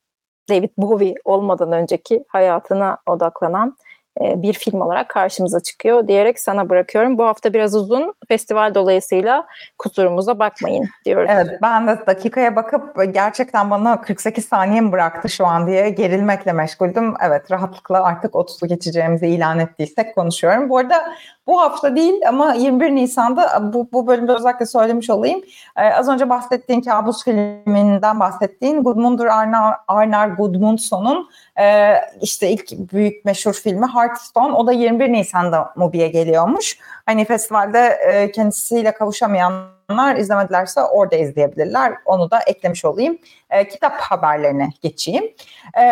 David 0.50 0.70
Bowie 0.78 1.16
olmadan 1.26 1.72
önceki 1.72 2.26
hayatına 2.28 2.98
odaklanan 3.08 3.70
e, 3.70 3.89
bir 4.20 4.54
film 4.54 4.82
olarak 4.82 5.10
karşımıza 5.10 5.60
çıkıyor 5.60 6.08
diyerek 6.08 6.40
sana 6.40 6.70
bırakıyorum. 6.70 7.18
Bu 7.18 7.26
hafta 7.26 7.54
biraz 7.54 7.76
uzun. 7.76 8.14
Festival 8.28 8.76
dolayısıyla 8.76 9.48
kusurumuza 9.78 10.40
bakmayın 10.40 10.90
diyoruz. 11.06 11.30
Evet 11.34 11.60
ben 11.62 11.88
de 11.88 12.00
dakikaya 12.08 12.56
bakıp 12.56 13.14
gerçekten 13.14 13.72
bana 13.72 14.02
48 14.02 14.46
saniye 14.46 14.82
mi 14.82 14.92
bıraktı 14.92 15.30
şu 15.30 15.46
an 15.46 15.68
diye 15.68 15.90
gerilmekle 15.90 16.54
meşguldüm. 16.54 17.14
Evet 17.22 17.52
rahatlıkla 17.52 18.04
artık 18.04 18.34
30'u 18.34 18.68
geçeceğimizi 18.68 19.28
ilan 19.28 19.60
ettiysek 19.60 20.16
konuşuyorum. 20.16 20.70
Bu 20.70 20.78
arada 20.78 21.14
bu 21.50 21.62
hafta 21.62 21.96
değil 21.96 22.28
ama 22.28 22.54
21 22.54 22.96
Nisan'da 22.96 23.74
bu, 23.74 23.88
bu 23.92 24.08
bölümde 24.08 24.32
özellikle 24.34 24.66
söylemiş 24.66 25.10
olayım. 25.10 25.42
Ee, 25.78 25.82
az 25.82 26.10
önce 26.10 26.30
bahsettiğin 26.30 26.82
Kabus 26.82 27.24
filminden 27.24 28.20
bahsettiğin 28.20 28.84
Gudmundur 28.84 29.26
Arnar, 29.26 29.76
Arnar 29.88 30.28
Gudmundsson'un 30.28 31.30
e, 31.60 31.94
işte 32.22 32.50
ilk 32.50 32.72
büyük 32.72 33.26
meşhur 33.26 33.54
filmi 33.54 33.86
Hearthstone. 33.86 34.54
O 34.54 34.68
da 34.68 34.72
21 34.72 35.14
Nisan'da 35.14 35.74
Mubi'ye 35.76 36.08
geliyormuş. 36.08 36.78
Hani 37.06 37.26
festivalde 37.26 37.80
e, 37.80 38.32
kendisiyle 38.32 38.92
kavuşamayanlar 38.92 40.16
izlemedilerse 40.16 40.82
orada 40.82 41.16
izleyebilirler. 41.16 41.94
Onu 42.06 42.32
da 42.32 42.40
eklemiş 42.48 42.86
olayım. 42.86 43.18
E, 43.50 43.68
kitap 43.68 43.94
haberlerine 44.02 44.70
geçeyim. 44.82 45.34
E, 45.80 45.84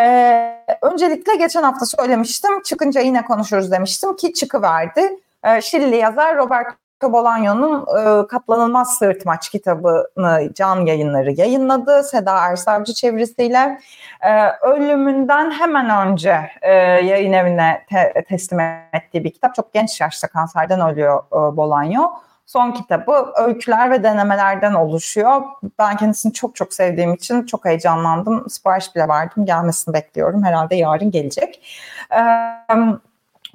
öncelikle 0.82 1.34
geçen 1.36 1.62
hafta 1.62 1.86
söylemiştim. 1.86 2.62
Çıkınca 2.62 3.00
yine 3.00 3.24
konuşuruz 3.24 3.72
demiştim 3.72 4.16
ki 4.16 4.32
çıkıverdi. 4.32 5.18
E, 5.44 5.96
yazar 5.96 6.36
Roberto 6.36 6.78
Bolaño'nun 7.02 7.86
e, 8.00 8.26
Katlanılmaz 8.26 8.98
Sırtmaç 8.98 9.48
kitabını 9.48 10.50
Can 10.54 10.86
Yayınları 10.86 11.32
yayınladı. 11.32 12.02
Seda 12.02 12.38
Ersavcı 12.38 12.94
çevirisiyle. 12.94 13.80
E, 14.20 14.50
ölümünden 14.50 15.50
hemen 15.50 16.08
önce 16.08 16.50
e, 16.62 16.72
yayın 16.74 17.32
evine 17.32 17.86
te- 17.90 18.24
teslim 18.28 18.60
ettiği 18.92 19.24
bir 19.24 19.30
kitap. 19.30 19.54
Çok 19.54 19.72
genç 19.72 20.00
yaşta 20.00 20.28
kanserden 20.28 20.80
ölüyor 20.80 21.22
e, 21.32 21.36
Bolaño. 21.36 22.10
Son 22.46 22.72
kitabı 22.72 23.32
öyküler 23.36 23.90
ve 23.90 24.02
denemelerden 24.02 24.74
oluşuyor. 24.74 25.42
Ben 25.78 25.96
kendisini 25.96 26.32
çok 26.32 26.56
çok 26.56 26.74
sevdiğim 26.74 27.14
için 27.14 27.46
çok 27.46 27.64
heyecanlandım. 27.64 28.50
Sipariş 28.50 28.94
bile 28.94 29.08
verdim. 29.08 29.46
Gelmesini 29.46 29.94
bekliyorum. 29.94 30.44
Herhalde 30.44 30.76
yarın 30.76 31.10
gelecek. 31.10 31.62
Evet 32.10 32.98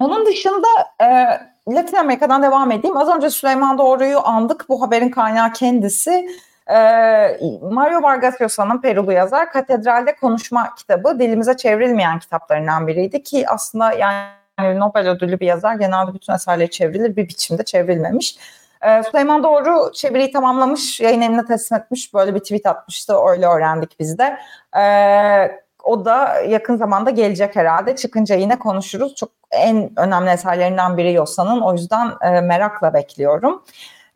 Onun 0.00 0.26
dışında 0.26 0.66
e, 1.02 1.40
Latin 1.68 1.96
Amerika'dan 1.96 2.42
devam 2.42 2.70
edeyim. 2.70 2.96
Az 2.96 3.08
önce 3.08 3.30
Süleyman 3.30 3.78
Doğru'yu 3.78 4.26
andık. 4.26 4.68
Bu 4.68 4.82
haberin 4.82 5.10
kaynağı 5.10 5.52
kendisi. 5.52 6.28
E, 6.70 6.76
Mario 7.62 8.02
Vargas 8.02 8.40
Llosa'nın 8.40 8.80
Perulu 8.80 9.12
yazar 9.12 9.52
Katedral'de 9.52 10.16
Konuşma 10.16 10.74
kitabı 10.74 11.18
dilimize 11.18 11.56
çevrilmeyen 11.56 12.18
kitaplarından 12.18 12.86
biriydi 12.86 13.22
ki 13.22 13.48
aslında 13.48 13.92
yani 13.92 14.80
Nobel 14.80 15.08
ödüllü 15.08 15.40
bir 15.40 15.46
yazar 15.46 15.74
genelde 15.74 16.14
bütün 16.14 16.32
eserleri 16.32 16.70
çevrilir 16.70 17.16
bir 17.16 17.28
biçimde 17.28 17.64
çevrilmemiş. 17.64 18.36
Ee, 18.82 19.02
Süleyman 19.02 19.42
Doğru 19.42 19.92
çeviriyi 19.92 20.32
tamamlamış, 20.32 21.00
yayın 21.00 21.20
eline 21.20 21.44
teslim 21.44 21.78
etmiş. 21.78 22.14
Böyle 22.14 22.34
bir 22.34 22.40
tweet 22.40 22.66
atmıştı, 22.66 23.16
öyle 23.28 23.46
öğrendik 23.46 24.00
biz 24.00 24.18
de. 24.18 24.38
Ee, 24.78 25.63
o 25.84 26.04
da 26.04 26.40
yakın 26.40 26.76
zamanda 26.76 27.10
gelecek 27.10 27.56
herhalde. 27.56 27.96
Çıkınca 27.96 28.36
yine 28.36 28.58
konuşuruz. 28.58 29.14
Çok 29.14 29.28
en 29.50 29.90
önemli 29.96 30.30
eserlerinden 30.30 30.96
biri 30.96 31.12
Yosa'nın. 31.12 31.60
O 31.60 31.72
yüzden 31.72 32.12
e, 32.20 32.40
merakla 32.40 32.94
bekliyorum. 32.94 33.62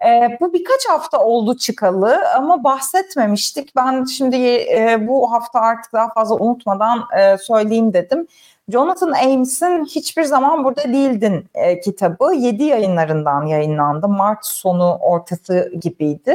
E, 0.07 0.39
bu 0.41 0.53
birkaç 0.53 0.89
hafta 0.89 1.25
oldu 1.25 1.57
çıkalı 1.57 2.19
ama 2.37 2.65
bahsetmemiştik. 2.65 3.77
Ben 3.77 4.05
şimdi 4.05 4.37
e, 4.57 4.99
bu 5.09 5.33
hafta 5.33 5.61
artık 5.61 5.93
daha 5.93 6.09
fazla 6.09 6.35
unutmadan 6.35 7.05
e, 7.19 7.39
söyleyeyim 7.39 7.93
dedim. 7.93 8.27
Jonathan 8.69 9.13
Ames'in 9.13 9.85
Hiçbir 9.85 10.25
Zaman 10.25 10.65
Burada 10.65 10.85
Değildin 10.85 11.45
e, 11.55 11.81
kitabı 11.81 12.35
7 12.35 12.65
yayınlarından 12.65 13.47
yayınlandı. 13.47 14.09
Mart 14.09 14.47
sonu 14.47 14.99
ortası 15.01 15.73
gibiydi. 15.81 16.35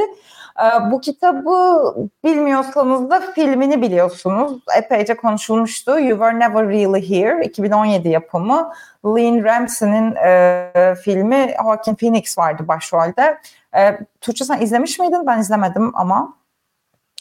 E, 0.59 0.91
bu 0.91 1.01
kitabı 1.01 1.81
bilmiyorsanız 2.23 3.09
da 3.09 3.21
filmini 3.21 3.81
biliyorsunuz. 3.81 4.61
Epeyce 4.77 5.15
konuşulmuştu. 5.15 5.99
You 5.99 6.09
Were 6.09 6.39
Never 6.39 6.67
Really 6.69 7.09
Here 7.09 7.45
2017 7.45 8.09
yapımı. 8.09 8.71
Lynn 9.05 9.43
Ramsey'nin 9.43 10.15
e, 10.15 10.95
filmi 11.03 11.53
Joaquin 11.61 11.95
Phoenix 11.95 12.37
vardı 12.37 12.67
başrolde. 12.67 13.37
E, 13.75 13.99
Tuğçe 14.21 14.45
sen 14.45 14.61
izlemiş 14.61 14.99
miydin? 14.99 15.27
Ben 15.27 15.39
izlemedim 15.39 15.91
ama. 15.95 16.33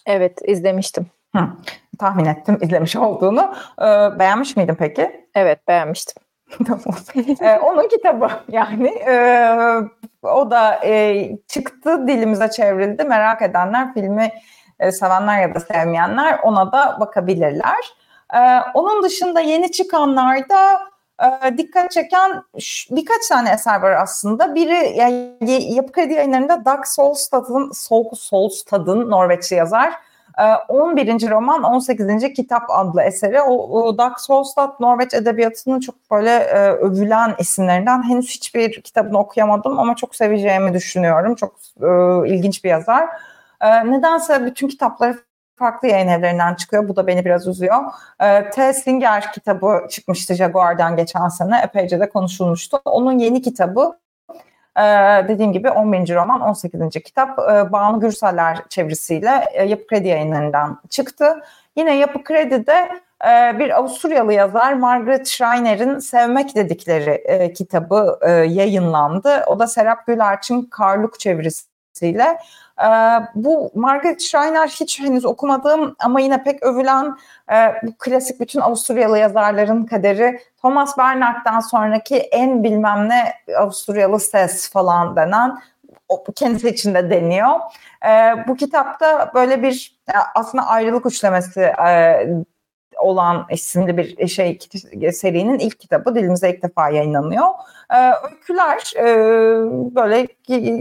Evet 0.07 0.39
izlemiştim. 0.45 1.07
Hı, 1.37 1.49
tahmin 1.99 2.25
ettim 2.25 2.59
izlemiş 2.61 2.97
olduğunu. 2.97 3.55
Ee, 3.79 4.19
beğenmiş 4.19 4.57
miydin 4.57 4.75
peki? 4.75 5.27
Evet 5.35 5.69
beğenmiştim. 5.69 6.22
ee, 7.41 7.59
onun 7.59 7.89
kitabı 7.89 8.29
yani 8.49 8.89
e, 8.89 9.17
o 10.23 10.51
da 10.51 10.81
e, 10.85 11.31
çıktı 11.49 12.07
dilimize 12.07 12.51
çevrildi 12.51 13.05
merak 13.05 13.43
edenler 13.43 13.95
filmi 13.95 14.33
e, 14.81 14.93
sevenler 14.93 15.41
ya 15.41 15.55
da 15.55 15.61
sevmeyenler 15.61 16.39
ona 16.43 16.73
da 16.73 16.97
bakabilirler. 17.01 17.95
E, 18.35 18.39
onun 18.75 19.03
dışında 19.03 19.41
yeni 19.41 19.73
çıkanlarda 19.73 20.81
e, 21.23 21.59
dikkat 21.59 21.91
çeken 21.91 22.43
birkaç 22.91 23.29
tane 23.29 23.51
eser 23.51 23.83
var 23.83 23.93
aslında. 23.93 24.55
Biri 24.55 24.95
yani 24.97 25.75
Yapı 25.75 25.93
Kredi 25.93 26.13
yayınlarında 26.13 26.65
Dag 26.65 26.87
Solstad'ın 26.87 27.73
Sol, 27.73 28.05
Solstad'ın 28.15 29.11
Norveçli 29.11 29.57
yazar 29.57 29.95
11. 30.69 31.09
Ee, 31.09 31.31
roman 31.31 31.63
18. 31.63 32.33
kitap 32.33 32.63
adlı 32.69 33.03
eseri. 33.03 33.41
O, 33.41 33.55
o 33.55 33.99
Dag 33.99 34.19
Solstad 34.19 34.81
Norveç 34.81 35.15
edebiyatının 35.15 35.81
çok 35.81 36.11
böyle 36.11 36.31
e, 36.31 36.71
övülen 36.71 37.35
isimlerinden. 37.39 38.09
Henüz 38.09 38.31
hiçbir 38.31 38.83
kitabını 38.83 39.19
okuyamadım 39.19 39.79
ama 39.79 39.97
çok 39.97 40.17
seveceğimi 40.17 40.75
düşünüyorum. 40.75 41.35
Çok 41.35 41.57
e, 41.83 41.89
ilginç 42.29 42.65
bir 42.65 42.69
yazar. 42.71 43.09
E, 43.61 43.91
nedense 43.91 44.47
bütün 44.47 44.69
kitapları 44.69 45.19
farklı 45.57 45.89
yayın 45.89 46.09
evlerinden 46.09 46.55
çıkıyor. 46.55 46.89
Bu 46.89 46.97
da 46.97 47.07
beni 47.07 47.25
biraz 47.25 47.47
üzüyor. 47.47 47.83
E, 48.21 48.51
T. 48.51 48.73
Singer 48.73 49.33
kitabı 49.33 49.87
çıkmıştı 49.91 50.35
Jaguar'dan 50.35 50.97
geçen 50.97 51.29
sene. 51.29 51.61
Epeyce 51.65 52.01
de 52.01 52.09
konuşulmuştu. 52.09 52.81
Onun 52.85 53.19
yeni 53.19 53.43
kitabı 53.43 53.99
ee, 54.79 54.83
dediğim 55.29 55.53
gibi 55.53 55.71
11. 55.71 56.15
roman 56.15 56.41
18. 56.41 56.81
kitap 57.05 57.39
e, 57.39 57.73
Banu 57.73 58.01
Gürseller 58.01 58.59
çevirisiyle 58.69 59.45
e, 59.53 59.65
Yapı 59.65 59.87
Kredi 59.87 60.09
yayınlarından 60.09 60.81
çıktı. 60.91 61.43
Yine 61.77 61.97
Yapı 61.97 62.25
Kredi'de 62.25 62.89
e, 63.25 63.59
bir 63.59 63.79
Avusturyalı 63.79 64.33
yazar 64.33 64.73
Margaret 64.73 65.27
Schreiner'in 65.27 65.99
Sevmek 65.99 66.55
dedikleri 66.55 67.11
e, 67.11 67.53
kitabı 67.53 68.19
e, 68.23 68.31
yayınlandı. 68.31 69.45
O 69.47 69.59
da 69.59 69.67
Serap 69.67 70.07
Gülerç'in 70.07 70.63
Karluk 70.63 71.21
çevirisiyle 71.95 72.39
e, 72.83 72.89
bu 73.35 73.71
Margaret 73.75 74.21
Schreiner 74.21 74.69
hiç 74.69 75.01
henüz 75.01 75.25
okumadığım 75.25 75.97
ama 75.99 76.21
yine 76.21 76.43
pek 76.43 76.63
övülen 76.63 77.17
e, 77.53 77.75
bu 77.83 77.93
klasik 77.99 78.41
bütün 78.41 78.61
Avusturyalı 78.61 79.19
yazarların 79.19 79.85
kaderi 79.85 80.41
Thomas 80.63 80.99
Bernhard'dan 80.99 81.61
sonraki 81.61 82.17
en 82.17 82.65
bilmem 82.65 83.09
ne 83.09 83.33
Avusturyalı 83.59 84.21
ses 84.21 84.71
falan 84.71 85.17
denen 85.17 85.59
kendisi 86.37 86.69
için 86.69 86.95
de 86.95 87.11
deniyor. 87.11 87.61
E, 88.07 88.35
bu 88.49 88.57
kitapta 88.57 89.31
böyle 89.35 89.63
bir 89.63 89.99
aslında 90.35 90.67
ayrılık 90.67 91.07
uçlaması 91.07 91.61
e, 91.61 92.27
olan 93.03 93.47
isimli 93.51 93.97
bir 93.97 94.29
şey 94.29 94.59
serinin 95.13 95.59
ilk 95.59 95.81
kitabı 95.81 96.15
dilimize 96.15 96.51
ilk 96.51 96.63
defa 96.63 96.91
yayınlanıyor. 96.91 97.47
Ee, 97.95 98.13
öyküler 98.31 98.93
e, 98.97 99.05
böyle 99.95 100.27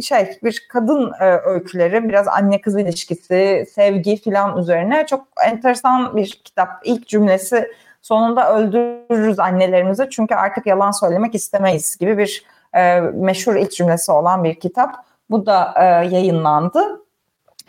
şey 0.01 0.39
bir 0.43 0.67
kadın 0.69 1.11
e, 1.19 1.25
öyküleri 1.25 2.09
biraz 2.09 2.27
anne 2.27 2.61
kız 2.61 2.77
ilişkisi, 2.77 3.65
sevgi 3.75 4.17
filan 4.17 4.57
üzerine 4.57 5.05
çok 5.05 5.27
enteresan 5.45 6.17
bir 6.17 6.41
kitap. 6.45 6.69
İlk 6.83 7.07
cümlesi 7.07 7.67
sonunda 8.01 8.55
öldürürüz 8.55 9.39
annelerimizi 9.39 10.07
çünkü 10.09 10.35
artık 10.35 10.65
yalan 10.65 10.91
söylemek 10.91 11.35
istemeyiz 11.35 11.97
gibi 11.97 12.17
bir 12.17 12.45
e, 12.73 12.99
meşhur 12.99 13.55
ilk 13.55 13.71
cümlesi 13.71 14.11
olan 14.11 14.43
bir 14.43 14.55
kitap. 14.55 15.05
Bu 15.29 15.45
da 15.45 15.73
e, 15.77 15.83
yayınlandı. 16.15 17.01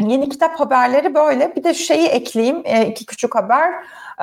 Yeni 0.00 0.28
kitap 0.28 0.60
haberleri 0.60 1.14
böyle. 1.14 1.56
Bir 1.56 1.64
de 1.64 1.74
şeyi 1.74 2.06
ekleyeyim. 2.06 2.62
E, 2.64 2.86
iki 2.86 3.06
küçük 3.06 3.34
haber. 3.34 3.72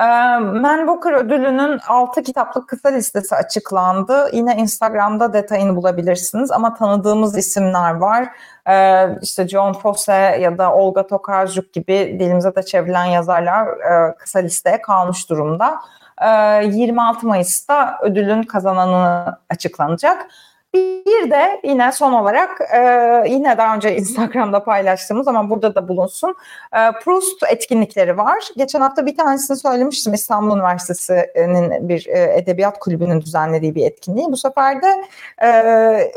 E, 0.00 0.04
Man 0.38 0.86
Booker 0.86 1.12
ödülünün 1.12 1.80
6 1.88 2.22
kitaplık 2.22 2.68
kısa 2.68 2.88
listesi 2.88 3.36
açıklandı. 3.36 4.30
Yine 4.32 4.56
Instagram'da 4.56 5.32
detayını 5.32 5.76
bulabilirsiniz 5.76 6.50
ama 6.50 6.74
tanıdığımız 6.74 7.38
isimler 7.38 7.94
var. 7.94 8.28
E, 8.68 9.06
işte 9.22 9.48
John 9.48 9.72
Fosse 9.72 10.12
ya 10.40 10.58
da 10.58 10.74
Olga 10.74 11.06
Tokarczuk 11.06 11.72
gibi 11.72 12.16
dilimize 12.20 12.54
de 12.56 12.62
çevrilen 12.62 13.04
yazarlar 13.04 13.66
e, 13.66 14.14
kısa 14.16 14.38
listeye 14.38 14.82
kalmış 14.82 15.30
durumda. 15.30 15.80
E, 16.22 16.26
26 16.66 17.26
Mayıs'ta 17.26 17.98
ödülün 18.02 18.42
kazananı 18.42 19.36
açıklanacak. 19.50 20.26
Bir 20.74 21.30
de 21.30 21.60
yine 21.64 21.92
son 21.92 22.12
olarak 22.12 22.60
e, 22.74 22.80
yine 23.28 23.58
daha 23.58 23.76
önce 23.76 23.96
Instagram'da 23.96 24.64
paylaştığımız 24.64 25.28
ama 25.28 25.50
burada 25.50 25.74
da 25.74 25.88
bulunsun. 25.88 26.34
E, 26.72 26.92
Proust 27.04 27.42
etkinlikleri 27.50 28.16
var. 28.16 28.48
Geçen 28.56 28.80
hafta 28.80 29.06
bir 29.06 29.16
tanesini 29.16 29.56
söylemiştim 29.56 30.14
İstanbul 30.14 30.56
Üniversitesi'nin 30.56 31.88
bir 31.88 32.06
e, 32.06 32.38
edebiyat 32.38 32.78
kulübünün 32.78 33.20
düzenlediği 33.20 33.74
bir 33.74 33.86
etkinliği. 33.86 34.26
Bu 34.32 34.36
sefer 34.36 34.82
de 34.82 35.04
e, 35.42 36.12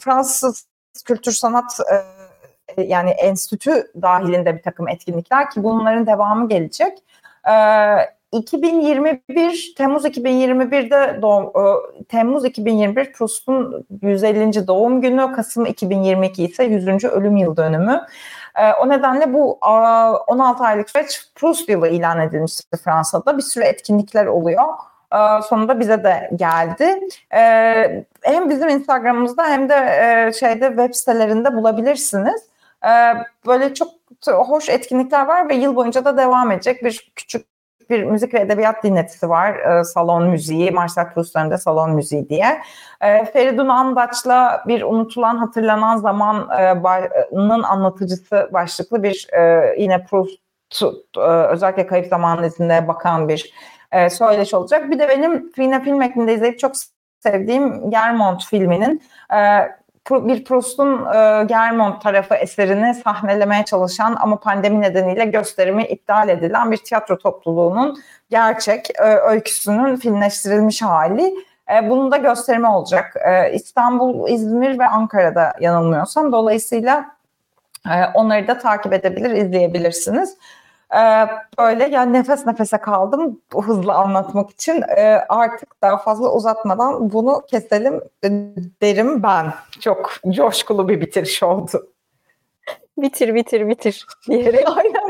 Fransız 0.00 0.66
kültür 1.04 1.32
sanat 1.32 1.80
e, 2.76 2.82
yani 2.82 3.10
enstitü 3.10 3.90
dahilinde 4.02 4.56
bir 4.56 4.62
takım 4.62 4.88
etkinlikler 4.88 5.50
ki 5.50 5.62
bunların 5.62 6.06
devamı 6.06 6.48
gelecek. 6.48 6.98
E, 7.48 7.54
2021 8.32 9.74
Temmuz 9.76 10.04
2021'de 10.04 11.22
doğum, 11.22 11.44
e, 11.44 12.04
Temmuz 12.04 12.44
2021 12.44 13.12
Proust'un 13.12 13.86
150. 14.02 14.66
doğum 14.66 15.00
günü, 15.00 15.32
Kasım 15.32 15.66
2022 15.66 16.44
ise 16.44 16.64
100. 16.64 17.04
ölüm 17.08 17.36
yıl 17.36 17.56
dönümü. 17.56 18.06
E, 18.56 18.72
o 18.72 18.88
nedenle 18.88 19.34
bu 19.34 19.52
16 19.52 20.64
aylık 20.64 20.90
süreç 20.90 21.20
Proust 21.34 21.68
yılı 21.68 21.88
ilan 21.88 22.20
edilmişti 22.20 22.76
Fransa'da. 22.84 23.38
Bir 23.38 23.42
sürü 23.42 23.64
etkinlikler 23.64 24.26
oluyor. 24.26 24.64
E, 25.14 25.42
sonunda 25.42 25.80
bize 25.80 26.04
de 26.04 26.30
geldi. 26.36 27.00
Hem 28.22 28.50
bizim 28.50 28.68
Instagram'ımızda 28.68 29.44
hem 29.46 29.68
de 29.68 30.30
şeyde 30.40 30.68
web 30.68 30.94
sitelerinde 30.94 31.54
bulabilirsiniz. 31.54 32.42
Böyle 33.46 33.74
çok 33.74 33.88
hoş 34.26 34.68
etkinlikler 34.68 35.26
var 35.26 35.48
ve 35.48 35.54
yıl 35.54 35.76
boyunca 35.76 36.04
da 36.04 36.16
devam 36.16 36.50
edecek 36.50 36.84
bir 36.84 37.12
küçük 37.16 37.51
bir 37.92 38.04
müzik 38.04 38.34
ve 38.34 38.40
edebiyat 38.40 38.84
dinletisi 38.84 39.28
var. 39.28 39.54
E, 39.54 39.84
salon 39.84 40.28
müziği, 40.28 40.70
Marcel 40.70 41.12
Proust'un 41.12 41.50
da 41.50 41.58
salon 41.58 41.90
müziği 41.90 42.28
diye. 42.28 42.62
E, 43.00 43.24
Feridun 43.24 43.68
Andaç'la 43.68 44.64
bir 44.66 44.82
unutulan 44.82 45.36
hatırlanan 45.36 45.96
zamanın 45.96 47.62
anlatıcısı 47.62 48.50
başlıklı 48.52 49.02
bir 49.02 49.26
e, 49.32 49.74
yine 49.78 50.04
Proust 50.04 50.38
e, 51.16 51.20
özellikle 51.20 51.86
kayıp 51.86 52.06
zaman 52.06 52.44
izine 52.44 52.88
bakan 52.88 53.28
bir 53.28 53.52
e, 53.92 54.10
söyleşi 54.10 54.56
olacak. 54.56 54.90
Bir 54.90 54.98
de 54.98 55.08
benim 55.08 55.52
yine 55.58 55.82
film 55.82 56.02
ekinde 56.02 56.34
izleyip 56.34 56.58
çok 56.58 56.72
sevdiğim 57.20 57.90
Germont 57.90 58.44
filminin 58.44 59.02
e, 59.34 59.38
bir 60.10 60.44
Proust'un 60.44 61.06
e, 61.06 61.44
Germont 61.44 62.02
tarafı 62.02 62.34
eserini 62.34 62.94
sahnelemeye 62.94 63.64
çalışan 63.64 64.16
ama 64.20 64.40
pandemi 64.40 64.80
nedeniyle 64.80 65.24
gösterimi 65.24 65.84
iptal 65.84 66.28
edilen 66.28 66.70
bir 66.70 66.76
tiyatro 66.76 67.18
topluluğunun 67.18 67.98
gerçek 68.30 68.90
e, 68.98 69.02
öyküsünün 69.02 69.96
filmleştirilmiş 69.96 70.82
hali. 70.82 71.34
E, 71.74 71.90
bunun 71.90 72.12
da 72.12 72.16
gösterimi 72.16 72.66
olacak. 72.66 73.16
E, 73.26 73.52
İstanbul, 73.52 74.28
İzmir 74.28 74.78
ve 74.78 74.86
Ankara'da 74.86 75.52
yanılmıyorsam. 75.60 76.32
Dolayısıyla 76.32 77.04
e, 77.86 78.06
onları 78.14 78.48
da 78.48 78.58
takip 78.58 78.92
edebilir, 78.92 79.30
izleyebilirsiniz. 79.30 80.36
E, 80.94 81.26
böyle 81.58 81.84
yani 81.84 82.12
nefes 82.12 82.46
nefese 82.46 82.78
kaldım 82.78 83.40
bu 83.52 83.64
hızlı 83.64 83.92
anlatmak 83.92 84.50
için. 84.50 84.82
E, 84.96 85.24
artık 85.28 85.82
daha 85.82 85.96
fazla 85.96 86.32
uzatmadan 86.32 87.12
bunu 87.12 87.42
keselim 87.50 88.00
derim 88.82 89.22
ben. 89.22 89.54
Çok 89.80 90.12
coşkulu 90.30 90.88
bir 90.88 91.00
bitiriş 91.00 91.42
oldu. 91.42 91.88
Bitir 92.98 93.34
bitir 93.34 93.68
bitir 93.68 94.06
diyerek. 94.28 94.68
Aynen. 94.76 95.01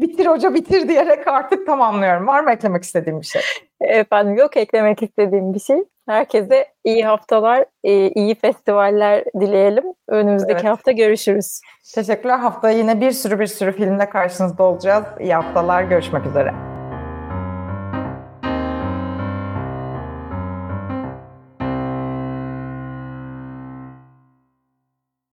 Bitir 0.00 0.26
hoca 0.26 0.54
bitir 0.54 0.88
diyerek 0.88 1.28
artık 1.28 1.66
tamamlıyorum. 1.66 2.26
Var 2.26 2.40
mı 2.40 2.52
eklemek 2.52 2.82
istediğim 2.82 3.20
bir 3.20 3.26
şey? 3.26 3.42
Efendim 3.80 4.36
yok 4.36 4.56
eklemek 4.56 5.02
istediğim 5.02 5.54
bir 5.54 5.60
şey. 5.60 5.84
Herkese 6.08 6.66
iyi 6.84 7.04
haftalar, 7.04 7.64
e, 7.84 8.08
iyi 8.08 8.34
festivaller 8.34 9.24
dileyelim. 9.40 9.84
Önümüzdeki 10.08 10.52
evet. 10.52 10.64
hafta 10.64 10.92
görüşürüz. 10.92 11.60
Teşekkürler. 11.94 12.38
Haftaya 12.38 12.78
yine 12.78 13.00
bir 13.00 13.10
sürü 13.10 13.40
bir 13.40 13.46
sürü 13.46 13.72
filmle 13.72 14.10
karşınızda 14.10 14.62
olacağız. 14.62 15.04
İyi 15.20 15.34
haftalar. 15.34 15.82
Görüşmek 15.82 16.26
üzere. 16.26 16.77